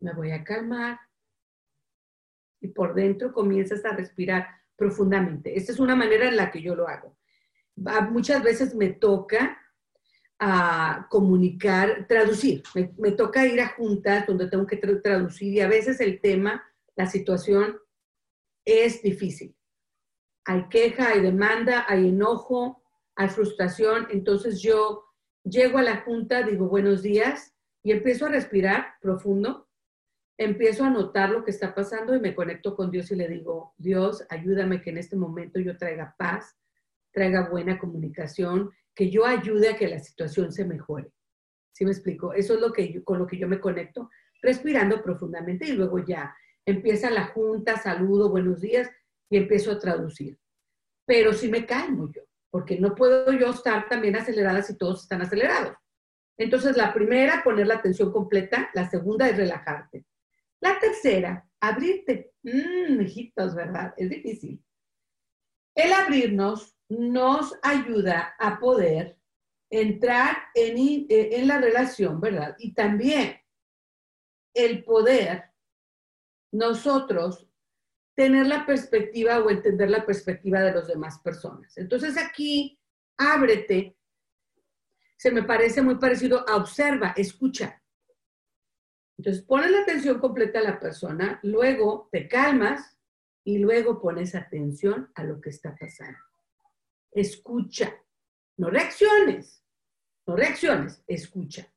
[0.00, 0.98] me voy a calmar
[2.60, 5.56] y por dentro comienzas a respirar profundamente.
[5.56, 7.16] Esta es una manera en la que yo lo hago.
[8.10, 9.60] Muchas veces me toca
[10.38, 12.62] a comunicar, traducir.
[12.98, 16.62] Me, toca ir a juntas donde tengo que traducir y a veces el tema,
[16.94, 17.78] la situación
[18.64, 19.56] es difícil.
[20.44, 22.82] Hay queja, hay demanda, hay enojo,
[23.14, 24.06] hay frustración.
[24.10, 25.04] Entonces yo
[25.42, 29.68] llego a la junta, digo buenos días y empiezo a respirar profundo.
[30.38, 33.72] Empiezo a notar lo que está pasando y me conecto con Dios y le digo,
[33.78, 36.58] Dios, ayúdame que en este momento yo traiga paz,
[37.10, 41.12] traiga buena comunicación, que yo ayude a que la situación se mejore.
[41.72, 42.32] ¿Sí me explico?
[42.32, 46.34] Eso es lo que con lo que yo me conecto, respirando profundamente y luego ya
[46.64, 48.90] empieza la junta, saludo, buenos días
[49.30, 50.38] y empiezo a traducir.
[51.04, 55.20] Pero sí me calmo yo, porque no puedo yo estar también acelerada si todos están
[55.20, 55.76] acelerados.
[56.38, 58.70] Entonces, la primera, poner la atención completa.
[58.74, 60.04] La segunda es relajarte.
[60.60, 62.32] La tercera, abrirte.
[62.42, 63.94] Mmm, hijitos, ¿verdad?
[63.96, 64.62] Es difícil.
[65.74, 69.18] El abrirnos nos ayuda a poder
[69.70, 72.56] entrar en, en la relación, ¿verdad?
[72.58, 73.40] Y también
[74.54, 75.44] el poder
[76.52, 77.48] nosotros
[78.14, 81.76] tener la perspectiva o entender la perspectiva de las demás personas.
[81.76, 82.80] Entonces aquí,
[83.18, 83.96] ábrete,
[85.18, 87.82] se me parece muy parecido a observa, escucha.
[89.18, 92.98] Entonces pones la atención completa a la persona, luego te calmas
[93.44, 96.25] y luego pones atención a lo que está pasando
[97.16, 97.92] escucha.
[98.58, 99.64] No reacciones,
[100.26, 101.72] no reacciones, escucha.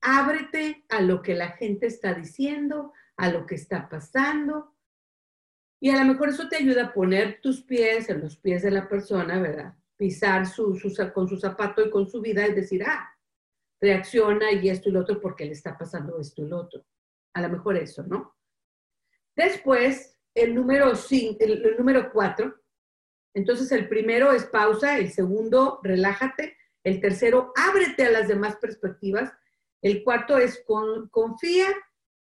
[0.00, 4.74] Ábrete a lo que la gente está diciendo, a lo que está pasando.
[5.80, 8.70] Y a lo mejor eso te ayuda a poner tus pies en los pies de
[8.70, 9.74] la persona, ¿verdad?
[9.96, 10.78] Pisar su,
[11.14, 13.10] con su zapato y con su vida y decir, ah,
[13.80, 16.84] reacciona y esto y lo otro porque le está pasando esto y lo otro.
[17.34, 18.36] A lo mejor eso, ¿no?
[19.34, 22.65] Después, el número, cinco, el número cuatro
[23.36, 29.30] entonces el primero es pausa, el segundo, relájate, el tercero, ábrete a las demás perspectivas,
[29.82, 30.64] el cuarto es
[31.10, 31.66] confía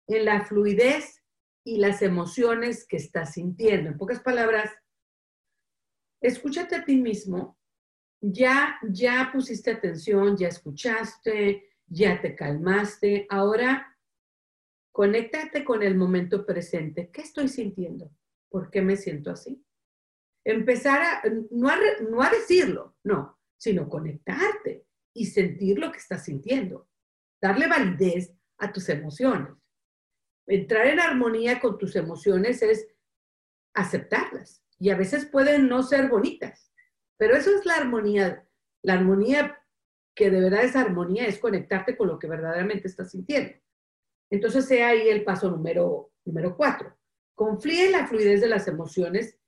[0.07, 1.22] en la fluidez
[1.64, 3.90] y las emociones que estás sintiendo.
[3.90, 4.70] En pocas palabras,
[6.22, 7.59] escúchate a ti mismo,
[8.22, 13.98] ya, ya pusiste atención, ya escuchaste, ya te calmaste, ahora
[14.92, 17.11] conéctate con el momento presente.
[17.12, 18.11] ¿Qué estoy sintiendo?
[18.48, 19.62] ¿Por qué me siento así?
[20.45, 21.77] Empezar a, no a,
[22.09, 26.89] no a decirlo, no, sino conectarte y sentir lo que estás sintiendo,
[27.41, 29.55] darle validez a tus emociones.
[30.47, 32.89] Entrar en armonía con tus emociones es
[33.75, 36.73] aceptarlas y a veces pueden no ser bonitas,
[37.17, 38.49] pero eso es la armonía.
[38.83, 39.59] La armonía
[40.15, 43.55] que de verdad es armonía es conectarte con lo que verdaderamente estás sintiendo.
[44.31, 46.97] Entonces, sea ahí el paso número, número cuatro.
[47.35, 49.39] Confía en la fluidez de las emociones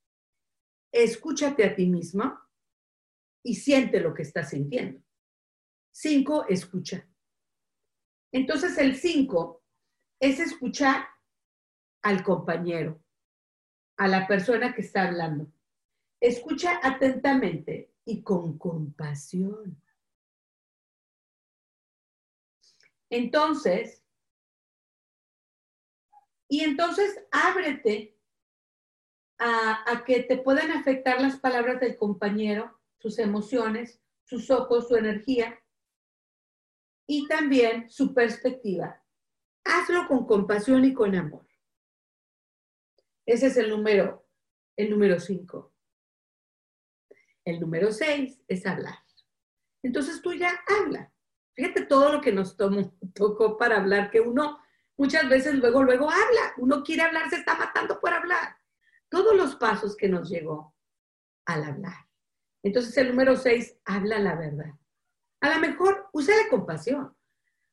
[0.94, 2.38] escúchate a ti mismo
[3.42, 5.02] y siente lo que estás sintiendo.
[5.92, 7.08] Cinco, escucha.
[8.32, 9.64] Entonces el cinco
[10.20, 11.06] es escuchar
[12.02, 13.02] al compañero,
[13.98, 15.52] a la persona que está hablando.
[16.20, 19.80] Escucha atentamente y con compasión.
[23.10, 24.02] Entonces,
[26.48, 28.16] y entonces ábrete
[29.38, 35.60] a, que te puedan afectar las palabras del compañero, sus emociones, sus ojos, su energía
[37.06, 39.02] y también su perspectiva.
[39.64, 41.46] Hazlo con compasión y con amor.
[43.26, 44.26] Ese es el número,
[44.76, 45.74] el número cinco.
[47.44, 48.98] El número seis es hablar.
[49.82, 51.12] Entonces tú ya habla.
[51.54, 54.58] Fíjate todo lo que nos tomó, tocó para hablar, que uno
[54.96, 56.54] muchas veces luego, luego habla.
[56.58, 58.63] Uno quiere hablar, se está matando por hablar
[59.14, 60.74] todos los pasos que nos llegó
[61.46, 62.08] al hablar.
[62.64, 64.74] Entonces el número seis habla la verdad.
[65.40, 67.14] A lo mejor usa la compasión.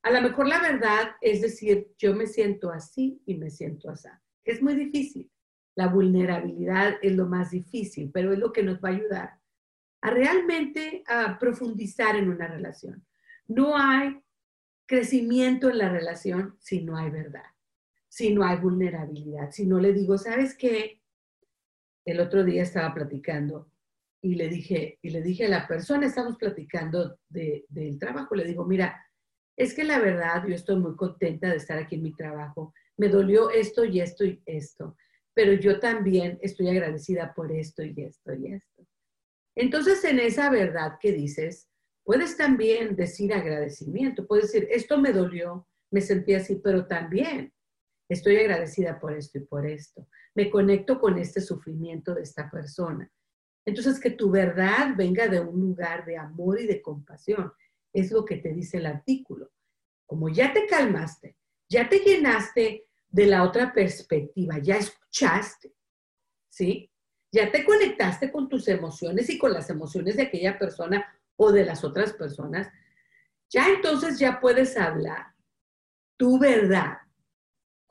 [0.03, 4.07] A lo mejor la verdad es decir, yo me siento así y me siento así.
[4.43, 5.31] Es muy difícil.
[5.73, 9.39] La vulnerabilidad es lo más difícil, pero es lo que nos va a ayudar
[10.03, 13.03] a realmente a profundizar en una relación.
[13.47, 14.21] No hay
[14.85, 17.49] crecimiento en la relación si no hay verdad,
[18.09, 21.00] si no hay vulnerabilidad, si no le digo, ¿sabes qué?
[22.05, 23.71] El otro día estaba platicando
[24.21, 28.45] y le dije, y le dije a la persona, estamos platicando de, del trabajo, le
[28.45, 29.03] digo, mira,
[29.57, 32.73] es que la verdad yo estoy muy contenta de estar aquí en mi trabajo.
[32.97, 34.95] Me dolió esto y esto y esto,
[35.33, 38.87] pero yo también estoy agradecida por esto y esto y esto.
[39.55, 41.67] Entonces, en esa verdad que dices,
[42.03, 47.53] puedes también decir agradecimiento, puedes decir, esto me dolió, me sentí así, pero también
[48.13, 50.07] estoy agradecida por esto y por esto.
[50.35, 53.09] Me conecto con este sufrimiento de esta persona.
[53.65, 57.51] Entonces, que tu verdad venga de un lugar de amor y de compasión.
[57.93, 59.51] Es lo que te dice el artículo.
[60.05, 61.37] Como ya te calmaste,
[61.69, 65.73] ya te llenaste de la otra perspectiva, ya escuchaste,
[66.49, 66.89] ¿sí?
[67.31, 71.05] Ya te conectaste con tus emociones y con las emociones de aquella persona
[71.37, 72.69] o de las otras personas,
[73.49, 75.33] ya entonces ya puedes hablar
[76.17, 76.97] tu verdad,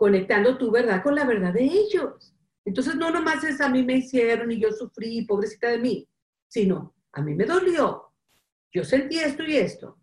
[0.01, 2.35] conectando tu verdad con la verdad de ellos.
[2.65, 6.09] Entonces no nomás es a mí me hicieron y yo sufrí, pobrecita de mí,
[6.49, 8.11] sino a mí me dolió,
[8.73, 9.99] yo sentí esto y esto,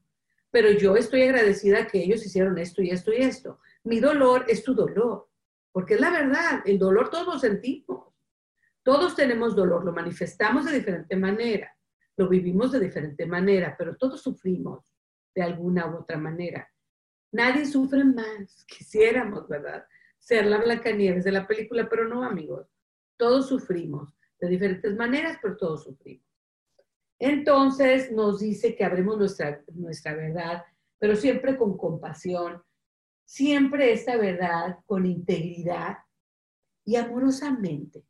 [0.52, 3.60] pero yo estoy agradecida que ellos hicieron esto y esto y esto.
[3.86, 5.30] Mi dolor es tu dolor,
[5.72, 8.14] porque es la verdad, el dolor todos lo sentimos.
[8.84, 11.76] Todos tenemos dolor, lo manifestamos de diferente manera,
[12.18, 14.94] lo vivimos de diferente manera, pero todos sufrimos
[15.34, 16.70] de alguna u otra manera.
[17.38, 18.66] Nadie sufre más.
[18.66, 19.86] Quisiéramos, ¿verdad?
[20.18, 22.68] Ser la Blancanieves de la película, pero no, amigos.
[23.16, 26.26] Todos sufrimos de diferentes maneras, pero todos sufrimos.
[27.20, 30.64] Entonces nos dice que abrimos nuestra, nuestra verdad,
[30.98, 32.64] pero siempre con compasión,
[33.24, 35.98] siempre esta verdad con integridad
[36.86, 38.04] y amorosamente.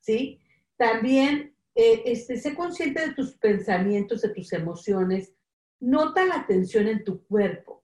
[0.00, 0.40] ¿Sí?
[0.76, 5.32] También eh, este, sé consciente de tus pensamientos, de tus emociones,
[5.78, 7.81] nota la atención en tu cuerpo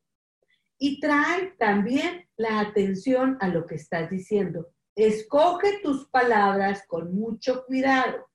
[0.79, 4.72] y trae también la atención a lo que estás diciendo.
[4.95, 8.31] Escoge tus palabras con mucho cuidado.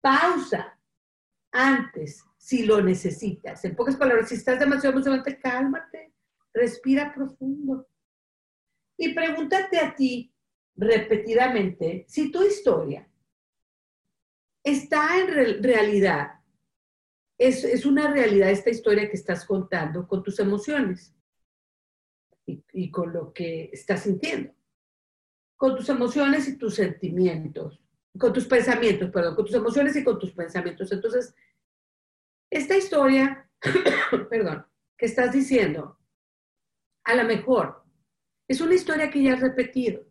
[0.00, 0.78] Pausa
[1.52, 3.64] antes si lo necesitas.
[3.64, 6.14] En pocas palabras, si estás demasiado emocionante, cálmate,
[6.54, 7.86] respira profundo.
[8.96, 10.34] Y pregúntate a ti
[10.74, 13.08] repetidamente si tu historia
[14.62, 16.40] está en realidad,
[17.38, 21.14] es, es una realidad esta historia que estás contando con tus emociones
[22.72, 24.52] y, con lo que estás sintiendo,
[25.56, 27.80] con tus emociones y tus sentimientos,
[28.18, 30.90] con tus pensamientos, perdón, con tus emociones y con tus pensamientos.
[30.92, 31.34] Entonces,
[32.50, 33.48] esta historia,
[34.30, 35.98] perdón, que estás diciendo,
[37.04, 37.84] a lo mejor
[38.48, 40.06] es una historia que ya has repetido,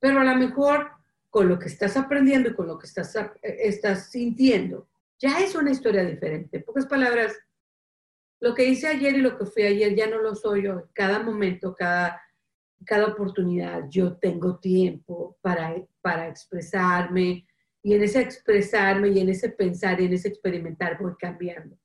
[0.00, 0.90] pero a lo mejor
[1.30, 4.88] con lo que estás aprendiendo y con lo que estás, eh, estás sintiendo,
[5.18, 6.58] ya es una historia diferente.
[6.58, 7.38] En pocas palabras,
[8.42, 10.88] lo que hice ayer y lo que fui ayer ya no lo soy yo.
[10.92, 12.20] Cada momento, cada,
[12.84, 17.46] cada oportunidad, yo tengo tiempo para, para expresarme
[17.84, 21.78] y en ese expresarme y en ese pensar y en ese experimentar voy cambiando.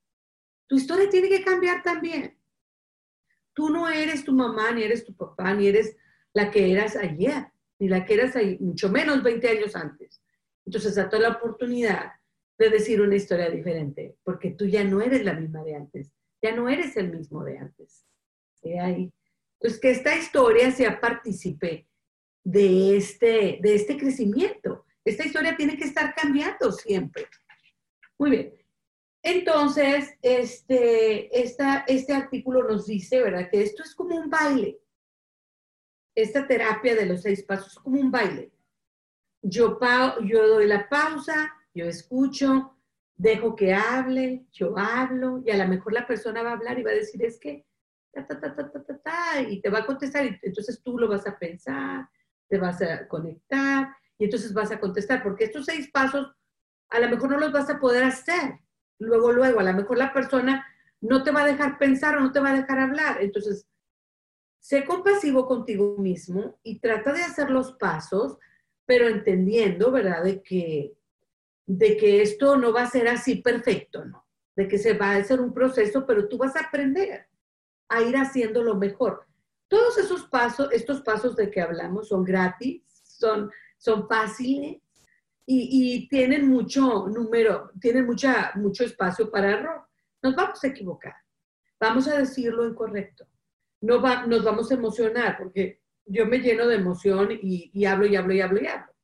[0.65, 2.35] Tu historia tiene que cambiar también.
[3.53, 5.95] Tú no eres tu mamá, ni eres tu papá, ni eres
[6.33, 10.23] la que eras ayer, ni la que eras ahí, mucho menos 20 años antes.
[10.65, 12.13] Entonces, date la oportunidad
[12.57, 16.55] de decir una historia diferente, porque tú ya no eres la misma de antes ya
[16.55, 18.05] no eres el mismo de antes.
[18.81, 19.11] Ahí.
[19.59, 21.87] Entonces, que esta historia sea partícipe
[22.43, 24.85] de este, de este crecimiento.
[25.03, 27.27] Esta historia tiene que estar cambiando siempre.
[28.17, 28.53] Muy bien.
[29.23, 33.49] Entonces, este, esta, este artículo nos dice, ¿verdad?
[33.49, 34.79] Que esto es como un baile.
[36.15, 38.51] Esta terapia de los seis pasos es como un baile.
[39.41, 39.79] Yo,
[40.23, 42.76] yo doy la pausa, yo escucho,
[43.17, 46.83] dejo que hable, yo hablo, y a lo mejor la persona va a hablar y
[46.83, 47.65] va a decir, es que,
[48.13, 51.07] ta, ta, ta, ta, ta, ta, y te va a contestar, y entonces tú lo
[51.07, 52.07] vas a pensar,
[52.47, 53.89] te vas a conectar,
[54.19, 56.31] y entonces vas a contestar, porque estos seis pasos
[56.89, 58.59] a lo mejor no los vas a poder hacer.
[58.99, 60.65] Luego, luego, a lo mejor la persona
[61.01, 63.17] no te va a dejar pensar o no te va a dejar hablar.
[63.21, 63.67] Entonces,
[64.59, 68.37] sé compasivo contigo mismo y trata de hacer los pasos,
[68.85, 70.97] pero entendiendo, ¿verdad?, de que
[71.67, 74.25] de que esto no va a ser así perfecto, ¿no?
[74.55, 77.27] De que se va a hacer un proceso, pero tú vas a aprender
[77.89, 79.25] a ir haciéndolo mejor.
[79.67, 84.77] Todos esos pasos, estos pasos de que hablamos son gratis, son, son fáciles
[85.45, 89.87] y, tienen mucho número, tienen mucha, mucho espacio para error.
[90.21, 91.15] Nos vamos a equivocar,
[91.79, 93.27] vamos a decirlo incorrecto,
[93.81, 98.05] no va, nos vamos a emocionar porque yo me lleno de emoción y, y hablo
[98.07, 98.96] y hablo y hablo y hablo.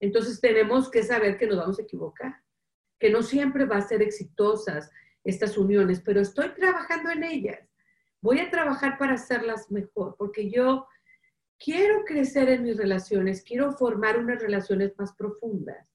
[0.00, 2.42] Entonces tenemos que saber que nos vamos a equivocar,
[2.98, 4.90] que no siempre va a ser exitosas
[5.24, 7.60] estas uniones, pero estoy trabajando en ellas.
[8.20, 10.86] Voy a trabajar para hacerlas mejor, porque yo
[11.58, 15.86] quiero crecer en mis relaciones, quiero formar unas relaciones más profundas.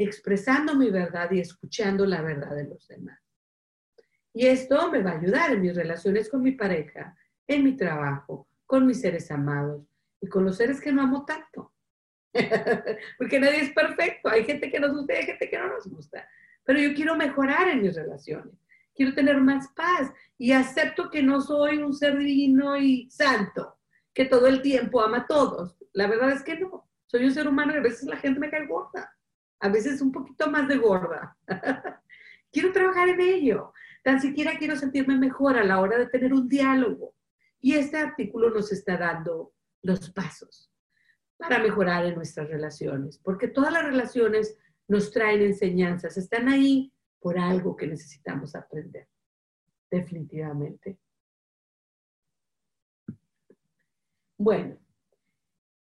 [0.00, 3.18] expresando mi verdad y escuchando la verdad de los demás.
[4.32, 7.16] Y esto me va a ayudar en mis relaciones con mi pareja,
[7.48, 9.84] en mi trabajo, con mis seres amados
[10.20, 11.74] y con los seres que no amo tanto.
[13.18, 14.28] Porque nadie es perfecto.
[14.28, 16.28] Hay gente que nos gusta y hay gente que no nos gusta.
[16.64, 18.54] Pero yo quiero mejorar en mis relaciones.
[18.94, 23.78] Quiero tener más paz y acepto que no soy un ser divino y santo,
[24.12, 25.76] que todo el tiempo ama a todos.
[25.92, 26.88] La verdad es que no.
[27.06, 29.14] Soy un ser humano y a veces la gente me cae gorda.
[29.60, 31.36] A veces un poquito más de gorda.
[32.52, 33.72] quiero trabajar en ello.
[34.02, 37.14] Tan siquiera quiero sentirme mejor a la hora de tener un diálogo.
[37.60, 39.52] Y este artículo nos está dando
[39.82, 40.67] los pasos
[41.38, 44.58] para mejorar en nuestras relaciones, porque todas las relaciones
[44.88, 49.08] nos traen enseñanzas, están ahí por algo que necesitamos aprender,
[49.90, 50.98] definitivamente.
[54.36, 54.78] Bueno,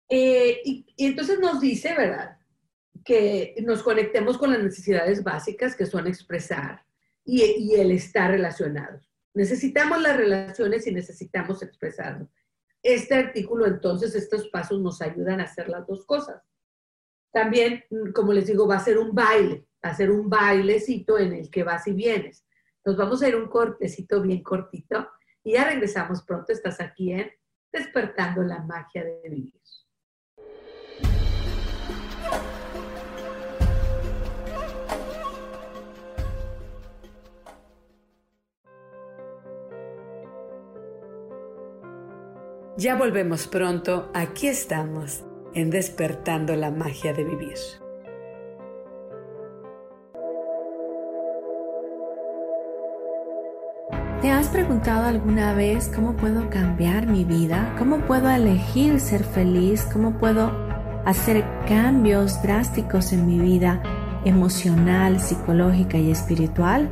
[0.10, 2.38] eh, y, entonces nos dice, ¿verdad?
[3.04, 6.86] Que nos conectemos con las necesidades básicas que son expresar
[7.24, 9.10] y, y el estar relacionados.
[9.34, 12.30] Necesitamos las relaciones y necesitamos expresarnos.
[12.84, 16.42] Este artículo, entonces, estos pasos nos ayudan a hacer las dos cosas.
[17.32, 17.84] También,
[18.16, 21.50] como les digo, va a ser un baile, va a ser un bailecito en el
[21.50, 22.46] que vas y vienes.
[22.86, 25.10] Nos vamos a ir un cortecito bien cortito
[25.44, 26.54] y ya regresamos pronto.
[26.54, 27.30] Estás aquí en
[27.72, 29.54] Despertando la magia de vivir.
[42.78, 45.24] Ya volvemos pronto, aquí estamos,
[45.56, 47.58] en despertando la magia de vivir.
[54.22, 57.74] ¿Te has preguntado alguna vez cómo puedo cambiar mi vida?
[57.80, 59.84] ¿Cómo puedo elegir ser feliz?
[59.92, 60.52] ¿Cómo puedo
[61.04, 63.82] hacer cambios drásticos en mi vida
[64.24, 66.92] emocional, psicológica y espiritual?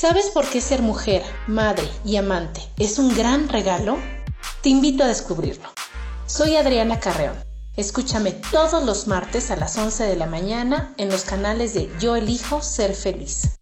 [0.00, 3.98] ¿Sabes por qué ser mujer, madre y amante es un gran regalo?
[4.62, 5.68] Te invito a descubrirlo.
[6.24, 7.36] Soy Adriana Carreón.
[7.76, 12.16] Escúchame todos los martes a las 11 de la mañana en los canales de Yo
[12.16, 13.58] elijo ser feliz.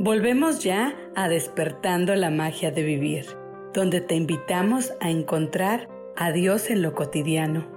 [0.00, 3.38] Volvemos ya a despertando la magia de vivir,
[3.72, 7.75] donde te invitamos a encontrar a Dios en lo cotidiano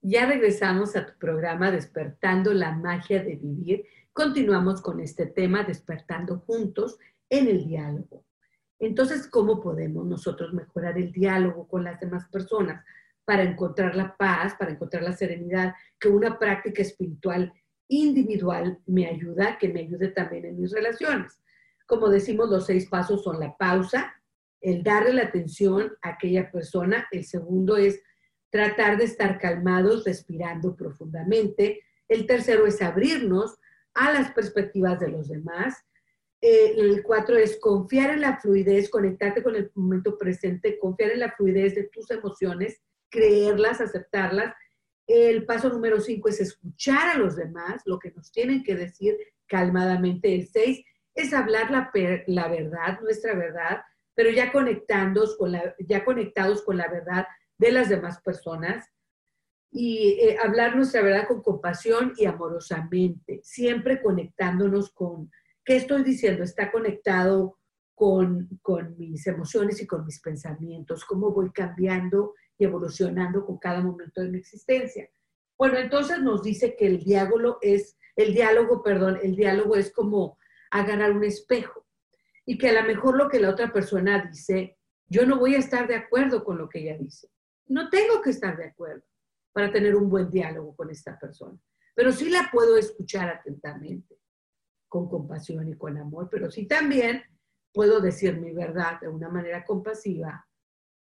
[0.00, 3.84] Ya regresamos a tu programa Despertando la magia de vivir.
[4.12, 8.24] Continuamos con este tema, despertando juntos en el diálogo.
[8.78, 12.84] Entonces, ¿cómo podemos nosotros mejorar el diálogo con las demás personas
[13.24, 17.52] para encontrar la paz, para encontrar la serenidad, que una práctica espiritual
[17.88, 21.42] individual me ayuda, que me ayude también en mis relaciones?
[21.86, 24.14] Como decimos, los seis pasos son la pausa,
[24.60, 28.00] el darle la atención a aquella persona, el segundo es
[28.50, 31.82] tratar de estar calmados, respirando profundamente.
[32.08, 33.58] El tercero es abrirnos
[33.94, 35.84] a las perspectivas de los demás.
[36.40, 41.20] Eh, el cuatro es confiar en la fluidez, conectarte con el momento presente, confiar en
[41.20, 42.80] la fluidez de tus emociones,
[43.10, 44.54] creerlas, aceptarlas.
[45.06, 49.16] El paso número cinco es escuchar a los demás, lo que nos tienen que decir
[49.46, 50.34] calmadamente.
[50.34, 50.84] El seis
[51.14, 51.90] es hablar la,
[52.26, 53.82] la verdad, nuestra verdad,
[54.14, 57.26] pero ya, conectándonos con la, ya conectados con la verdad
[57.58, 58.86] de las demás personas
[59.70, 65.30] y eh, hablar nuestra verdad con compasión y amorosamente, siempre conectándonos con
[65.68, 66.44] ¿Qué estoy diciendo?
[66.44, 67.58] Está conectado
[67.94, 73.82] con, con mis emociones y con mis pensamientos, cómo voy cambiando y evolucionando con cada
[73.82, 75.10] momento de mi existencia.
[75.58, 80.38] Bueno, entonces nos dice que el diálogo es, el diálogo, perdón, el diálogo es como
[80.70, 81.84] agarrar un espejo
[82.46, 85.58] y que a lo mejor lo que la otra persona dice, yo no voy a
[85.58, 87.28] estar de acuerdo con lo que ella dice.
[87.68, 89.04] No tengo que estar de acuerdo
[89.52, 91.58] para tener un buen diálogo con esta persona,
[91.94, 94.18] pero sí la puedo escuchar atentamente,
[94.88, 97.22] con compasión y con amor, pero sí también
[97.72, 100.46] puedo decir mi verdad de una manera compasiva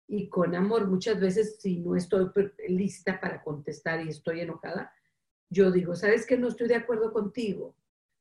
[0.07, 0.88] y con amor.
[0.88, 2.30] Muchas veces si no estoy
[2.68, 4.93] lista para contestar y estoy enojada,
[5.49, 7.76] yo digo, ¿sabes que No estoy de acuerdo contigo,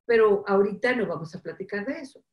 [0.04, 2.24] pero ahorita no vamos a platicar de eso.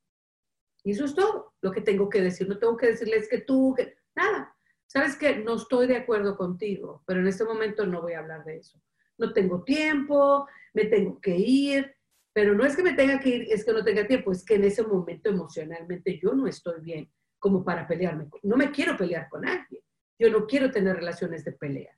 [0.83, 2.47] Y eso es todo lo que tengo que decir.
[2.47, 4.56] No tengo que decirles que tú, que nada.
[4.88, 8.43] ¿Sabes que No estoy de acuerdo contigo, pero en este momento no voy a hablar
[8.45, 8.81] de eso.
[9.17, 11.93] No tengo tiempo, me tengo que ir,
[12.33, 14.55] pero no es que me tenga que ir, es que no tenga tiempo, es que
[14.55, 18.29] en ese momento emocionalmente yo no estoy bien como para pelearme.
[18.43, 19.81] No me quiero pelear con alguien.
[20.19, 21.97] Yo no quiero tener relaciones de peleas.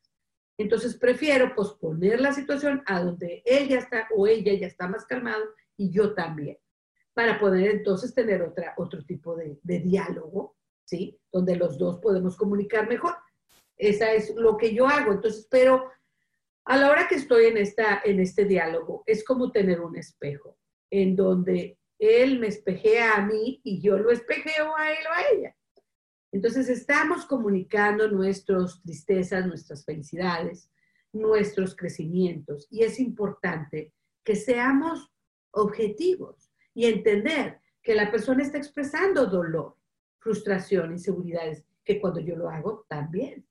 [0.57, 5.05] Entonces prefiero posponer la situación a donde él ya está o ella ya está más
[5.05, 5.43] calmado
[5.77, 6.57] y yo también,
[7.13, 10.57] para poder entonces tener otra, otro tipo de, de diálogo,
[10.89, 11.19] ¿sí?
[11.31, 13.15] Donde los dos podemos comunicar mejor.
[13.77, 15.13] Esa es lo que yo hago.
[15.13, 15.89] Entonces, pero
[16.65, 20.57] a la hora que estoy en, esta, en este diálogo, es como tener un espejo,
[20.89, 25.21] en donde él me espejea a mí y yo lo espejeo a él o a
[25.33, 25.55] ella.
[26.31, 30.69] Entonces estamos comunicando nuestras tristezas, nuestras felicidades,
[31.11, 35.11] nuestros crecimientos y es importante que seamos
[35.51, 39.78] objetivos y entender que la persona está expresando dolor,
[40.19, 43.47] frustración, inseguridades, que cuando yo lo hago también.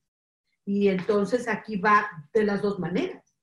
[0.65, 3.35] Y entonces aquí va de las dos maneras.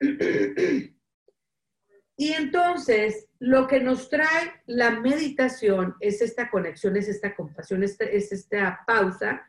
[2.16, 7.98] Y entonces, lo que nos trae la meditación es esta conexión, es esta compasión, es
[8.00, 9.42] esta pausa,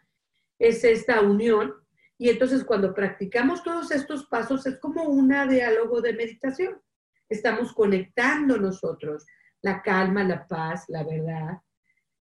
[0.57, 1.75] es esta unión.
[2.17, 6.81] Y entonces cuando practicamos todos estos pasos es como un diálogo de meditación.
[7.29, 9.25] Estamos conectando nosotros
[9.61, 11.59] la calma, la paz, la verdad.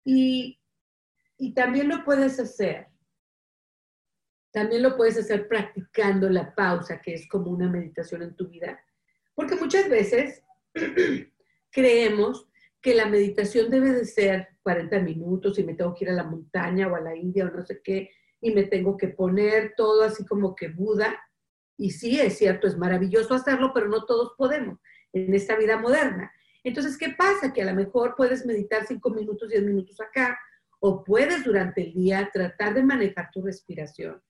[0.03, 0.56] Y,
[1.37, 2.87] y también lo puedes hacer.
[4.51, 8.79] También lo puedes hacer practicando la pausa, que es como una meditación en tu vida
[9.37, 10.41] porque muchas veces
[11.71, 12.49] creemos
[12.81, 16.23] que la meditación debe de ser 40 minutos y me tengo que ir a la
[16.23, 18.09] montaña o a la India o no sé qué
[18.41, 21.15] y me tengo que poner todo así como que Buda.
[21.77, 24.79] Y sí, es cierto, es maravilloso hacerlo, pero no todos podemos
[25.13, 26.31] en esta vida moderna.
[26.63, 27.53] Entonces, ¿qué pasa?
[27.53, 30.37] Que a lo mejor puedes meditar 5 minutos, 10 minutos acá,
[30.79, 34.21] o puedes durante el día tratar de manejar tu respiración.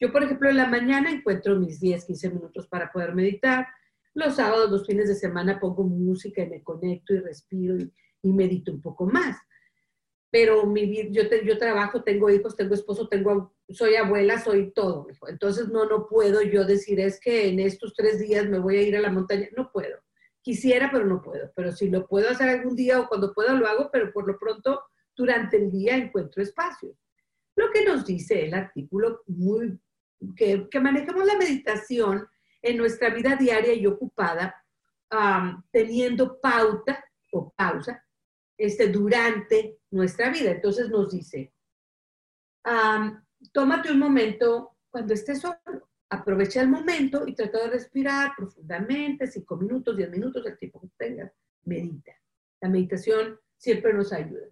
[0.00, 3.68] Yo, por ejemplo, en la mañana encuentro mis 10, 15 minutos para poder meditar
[4.14, 7.92] los sábados, los fines de semana pongo música y me conecto y respiro y,
[8.32, 9.36] medito un poco más.
[10.30, 15.06] Pero mi, yo, yo trabajo, tengo hijos, tengo esposo, tengo, soy abuela, soy todo.
[15.28, 18.82] Entonces no, no puedo yo decir es que en estos tres días me voy a
[18.82, 19.48] ir a la montaña.
[19.56, 19.98] No puedo.
[20.40, 21.50] Quisiera, pero no puedo.
[21.54, 24.38] Pero si lo puedo hacer algún día o cuando pueda lo hago, pero por lo
[24.38, 24.80] pronto
[25.14, 26.96] durante el día encuentro espacio.
[27.56, 29.78] Lo que nos dice el artículo muy,
[30.36, 32.26] que, manejamos la meditación
[32.62, 34.56] en nuestra vida diaria y ocupada,
[35.70, 38.02] teniendo pauta o pausa
[38.56, 40.52] este, durante nuestra vida.
[40.52, 41.52] Entonces nos dice,
[43.52, 45.58] tómate un momento cuando estés solo,
[46.08, 50.88] aprovecha el momento y trata de respirar profundamente, cinco minutos, diez minutos, el tiempo que
[50.96, 51.32] tengas,
[51.64, 52.12] medita.
[52.60, 54.51] La meditación siempre nos ayuda.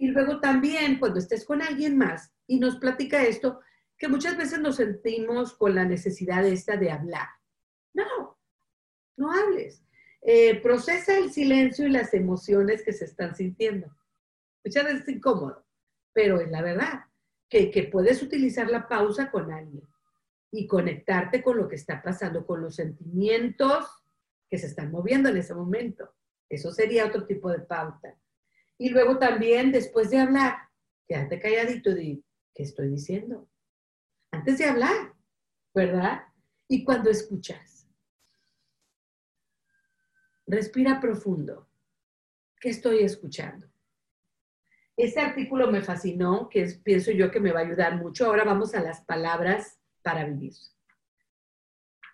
[0.00, 3.60] Y luego también cuando estés con alguien más y nos platica esto,
[3.98, 7.28] que muchas veces nos sentimos con la necesidad esta de hablar.
[7.92, 8.38] No,
[9.18, 9.84] no hables.
[10.22, 13.94] Eh, procesa el silencio y las emociones que se están sintiendo.
[14.64, 15.66] Muchas veces es incómodo,
[16.14, 17.04] pero es la verdad,
[17.50, 19.86] que, que puedes utilizar la pausa con alguien
[20.50, 23.86] y conectarte con lo que está pasando, con los sentimientos
[24.48, 26.14] que se están moviendo en ese momento.
[26.48, 28.16] Eso sería otro tipo de pauta.
[28.80, 30.54] Y luego también, después de hablar,
[31.06, 32.24] quédate calladito y
[32.54, 33.46] ¿qué estoy diciendo?
[34.32, 35.14] Antes de hablar,
[35.74, 36.22] ¿verdad?
[36.66, 37.86] Y cuando escuchas,
[40.46, 41.68] Respira profundo.
[42.60, 43.70] ¿Qué estoy escuchando?
[44.96, 48.26] Este artículo me fascinó, que pienso yo que me va a ayudar mucho.
[48.26, 50.54] Ahora vamos a las palabras para vivir.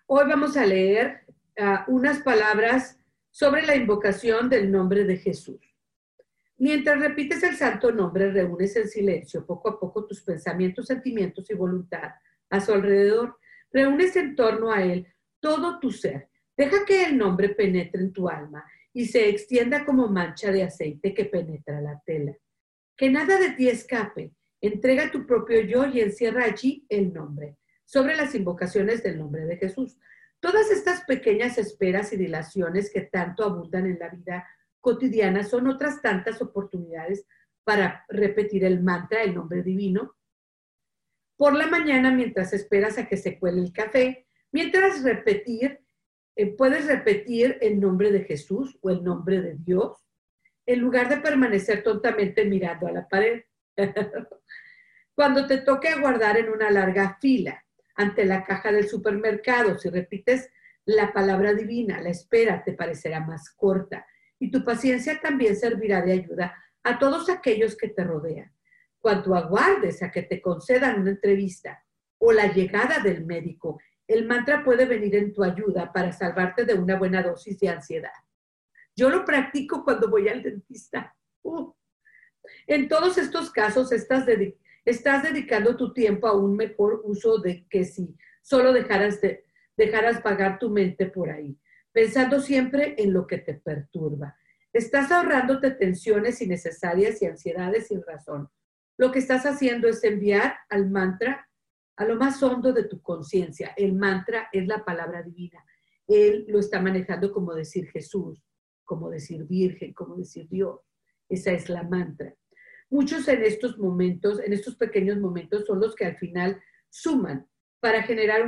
[0.05, 1.25] Hoy vamos a leer
[1.57, 2.99] ah, unas palabras
[3.31, 5.76] sobre la invocación del nombre de Jesús.
[6.57, 11.53] Mientras repites el santo nombre, reúnes en silencio poco a poco tus pensamientos, sentimientos y
[11.53, 12.11] voluntad
[12.49, 13.37] a su alrededor.
[13.71, 15.07] Reúnes en torno a él
[15.39, 20.07] todo tu ser Deja que el nombre penetre en tu alma y se extienda como
[20.07, 22.35] mancha de aceite que penetra la tela.
[22.95, 24.33] Que nada de ti escape.
[24.59, 27.57] Entrega tu propio yo y encierra allí el nombre.
[27.85, 29.99] Sobre las invocaciones del nombre de Jesús.
[30.39, 34.47] Todas estas pequeñas esperas y dilaciones que tanto abundan en la vida
[34.81, 37.25] cotidiana son otras tantas oportunidades
[37.63, 40.15] para repetir el mantra, el nombre divino,
[41.37, 45.79] por la mañana mientras esperas a que se cuele el café, mientras repetir,
[46.35, 50.03] eh, puedes repetir el nombre de Jesús o el nombre de Dios,
[50.65, 53.43] en lugar de permanecer tontamente mirando a la pared.
[55.15, 57.63] Cuando te toque aguardar en una larga fila
[57.95, 60.49] ante la caja del supermercado, si repites
[60.85, 64.05] la palabra divina, la espera te parecerá más corta
[64.39, 68.51] y tu paciencia también servirá de ayuda a todos aquellos que te rodean.
[68.99, 71.83] Cuando aguardes a que te concedan una entrevista
[72.17, 76.73] o la llegada del médico, el mantra puede venir en tu ayuda para salvarte de
[76.73, 78.11] una buena dosis de ansiedad.
[78.95, 81.15] Yo lo practico cuando voy al dentista.
[81.43, 81.73] Uh.
[82.65, 88.15] En todos estos casos estás, dedicando tu tiempo a un mejor uso de que si
[88.41, 91.59] solo dejaras, de, dejaras pagar tu mente por ahí
[91.97, 94.37] pensando siempre en lo que te perturba.
[94.71, 98.49] Estás ahorrándote tensiones innecesarias y ansiedades sin razón.
[98.99, 101.49] Lo que estás haciendo es enviar al mantra
[101.95, 103.73] a lo más hondo de tu conciencia.
[103.75, 105.65] El mantra es la palabra divina.
[106.05, 108.45] Él lo está manejando como decir Jesús,
[108.85, 110.79] como decir Virgen, como decir Dios.
[111.27, 112.31] Esa es la mantra.
[112.91, 117.47] Muchos en estos momentos, en estos pequeños momentos, son los que al final suman
[117.79, 118.43] para generar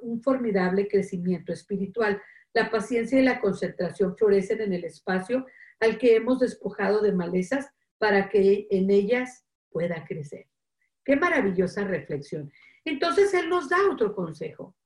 [0.00, 2.18] un formidable crecimiento espiritual.
[2.54, 5.44] La paciencia y la concentración florecen en el espacio
[5.80, 10.46] al que hemos despojado de malezas para que en ellas pueda crecer.
[11.04, 12.52] Qué maravillosa reflexión.
[12.84, 14.76] Entonces Él nos da otro consejo.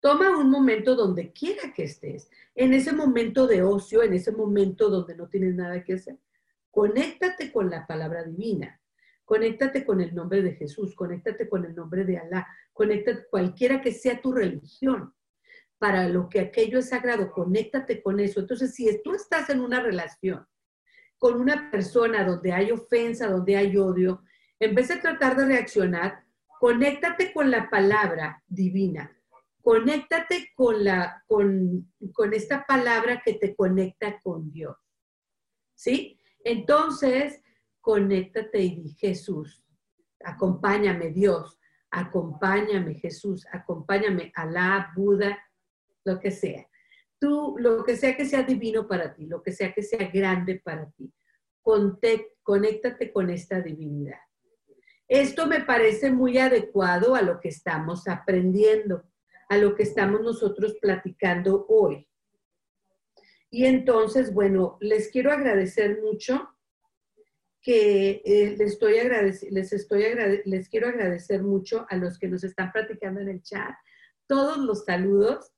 [0.00, 4.90] Toma un momento donde quiera que estés, en ese momento de ocio, en ese momento
[4.90, 6.18] donde no tienes nada que hacer.
[6.70, 8.80] Conéctate con la palabra divina,
[9.24, 13.92] conéctate con el nombre de Jesús, conéctate con el nombre de Alá, conéctate cualquiera que
[13.92, 15.15] sea tu religión
[15.78, 18.40] para lo que aquello es sagrado, conéctate con eso.
[18.40, 20.46] Entonces, si tú estás en una relación
[21.18, 24.22] con una persona donde hay ofensa, donde hay odio,
[24.58, 26.24] en vez de tratar de reaccionar,
[26.60, 29.12] conéctate con la palabra divina.
[29.62, 34.76] Conéctate con, la, con, con esta palabra que te conecta con Dios.
[35.74, 36.18] ¿Sí?
[36.44, 37.42] Entonces,
[37.80, 39.64] conéctate y di, Jesús,
[40.24, 41.58] acompáñame Dios,
[41.90, 45.38] acompáñame Jesús, acompáñame Alá, Buda,
[46.06, 46.66] lo que sea.
[47.18, 50.60] Tú, lo que sea que sea divino para ti, lo que sea que sea grande
[50.64, 51.12] para ti,
[52.42, 54.20] conéctate con esta divinidad.
[55.08, 59.04] Esto me parece muy adecuado a lo que estamos aprendiendo,
[59.48, 62.08] a lo que estamos nosotros platicando hoy.
[63.50, 66.48] Y entonces, bueno, les quiero agradecer mucho
[67.62, 68.94] que eh, les, estoy
[69.50, 70.04] les, estoy
[70.44, 73.74] les quiero agradecer mucho a los que nos están platicando en el chat,
[74.28, 75.55] todos los saludos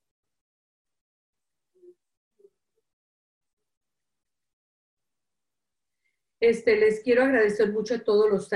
[6.40, 8.48] Este, les quiero agradecer mucho a todos los,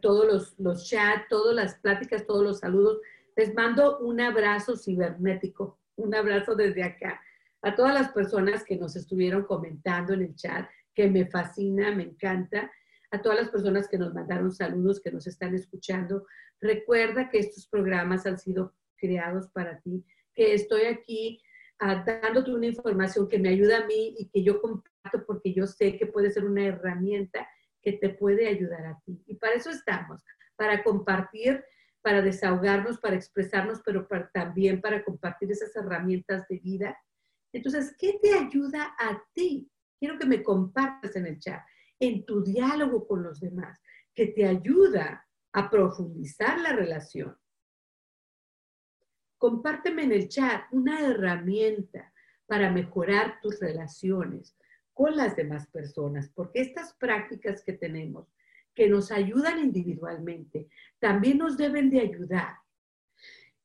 [0.00, 3.00] todos los, los chats, todas las pláticas, todos los saludos.
[3.36, 7.20] Les mando un abrazo cibernético, un abrazo desde acá.
[7.62, 12.04] A todas las personas que nos estuvieron comentando en el chat, que me fascina, me
[12.04, 12.70] encanta.
[13.10, 16.26] A todas las personas que nos mandaron saludos, que nos están escuchando.
[16.60, 20.04] Recuerda que estos programas han sido creados para ti,
[20.34, 21.42] que estoy aquí
[21.78, 25.96] dándote una información que me ayuda a mí y que yo comparto porque yo sé
[25.96, 27.46] que puede ser una herramienta
[27.82, 29.22] que te puede ayudar a ti.
[29.26, 30.24] Y para eso estamos,
[30.56, 31.62] para compartir,
[32.00, 36.96] para desahogarnos, para expresarnos, pero también para compartir esas herramientas de vida.
[37.52, 39.70] Entonces, ¿qué te ayuda a ti?
[39.98, 41.62] Quiero que me compartas en el chat,
[41.98, 43.80] en tu diálogo con los demás,
[44.14, 47.36] que te ayuda a profundizar la relación
[49.44, 52.10] Compárteme en el chat una herramienta
[52.46, 54.56] para mejorar tus relaciones
[54.94, 58.32] con las demás personas, porque estas prácticas que tenemos,
[58.74, 62.54] que nos ayudan individualmente, también nos deben de ayudar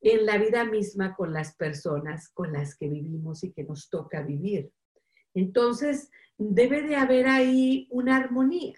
[0.01, 4.21] en la vida misma con las personas con las que vivimos y que nos toca
[4.21, 4.73] vivir.
[5.33, 8.75] Entonces, debe de haber ahí una armonía.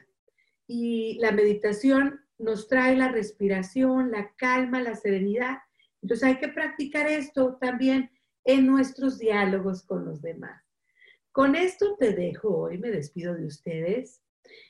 [0.68, 5.62] Y la meditación nos trae la respiración, la calma, la serenidad
[6.02, 8.10] entonces hay que practicar esto también
[8.44, 10.64] en nuestros diálogos con los demás.
[11.32, 14.22] Con esto te dejo hoy, me despido de ustedes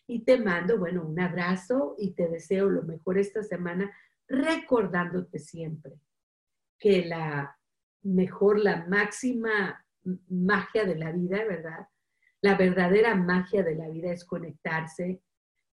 [0.06, 3.92] y te mando, bueno, un abrazo y te deseo lo mejor esta semana,
[4.28, 6.00] recordándote siempre
[6.78, 7.58] que la
[8.04, 9.86] mejor, la máxima
[10.30, 11.88] magia de la vida, ¿verdad?
[12.42, 15.22] La verdadera magia de la vida es conectarse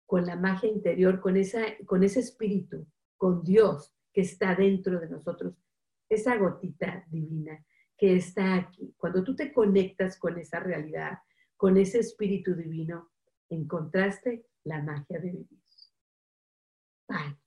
[0.05, 2.85] con la magia interior, con, esa, con ese espíritu,
[3.17, 5.53] con Dios que está dentro de nosotros,
[6.09, 7.63] esa gotita divina
[7.95, 8.95] que está aquí.
[8.97, 11.19] Cuando tú te conectas con esa realidad,
[11.55, 13.11] con ese espíritu divino,
[13.47, 15.61] encontraste la magia de vivir.
[17.07, 17.46] Bye.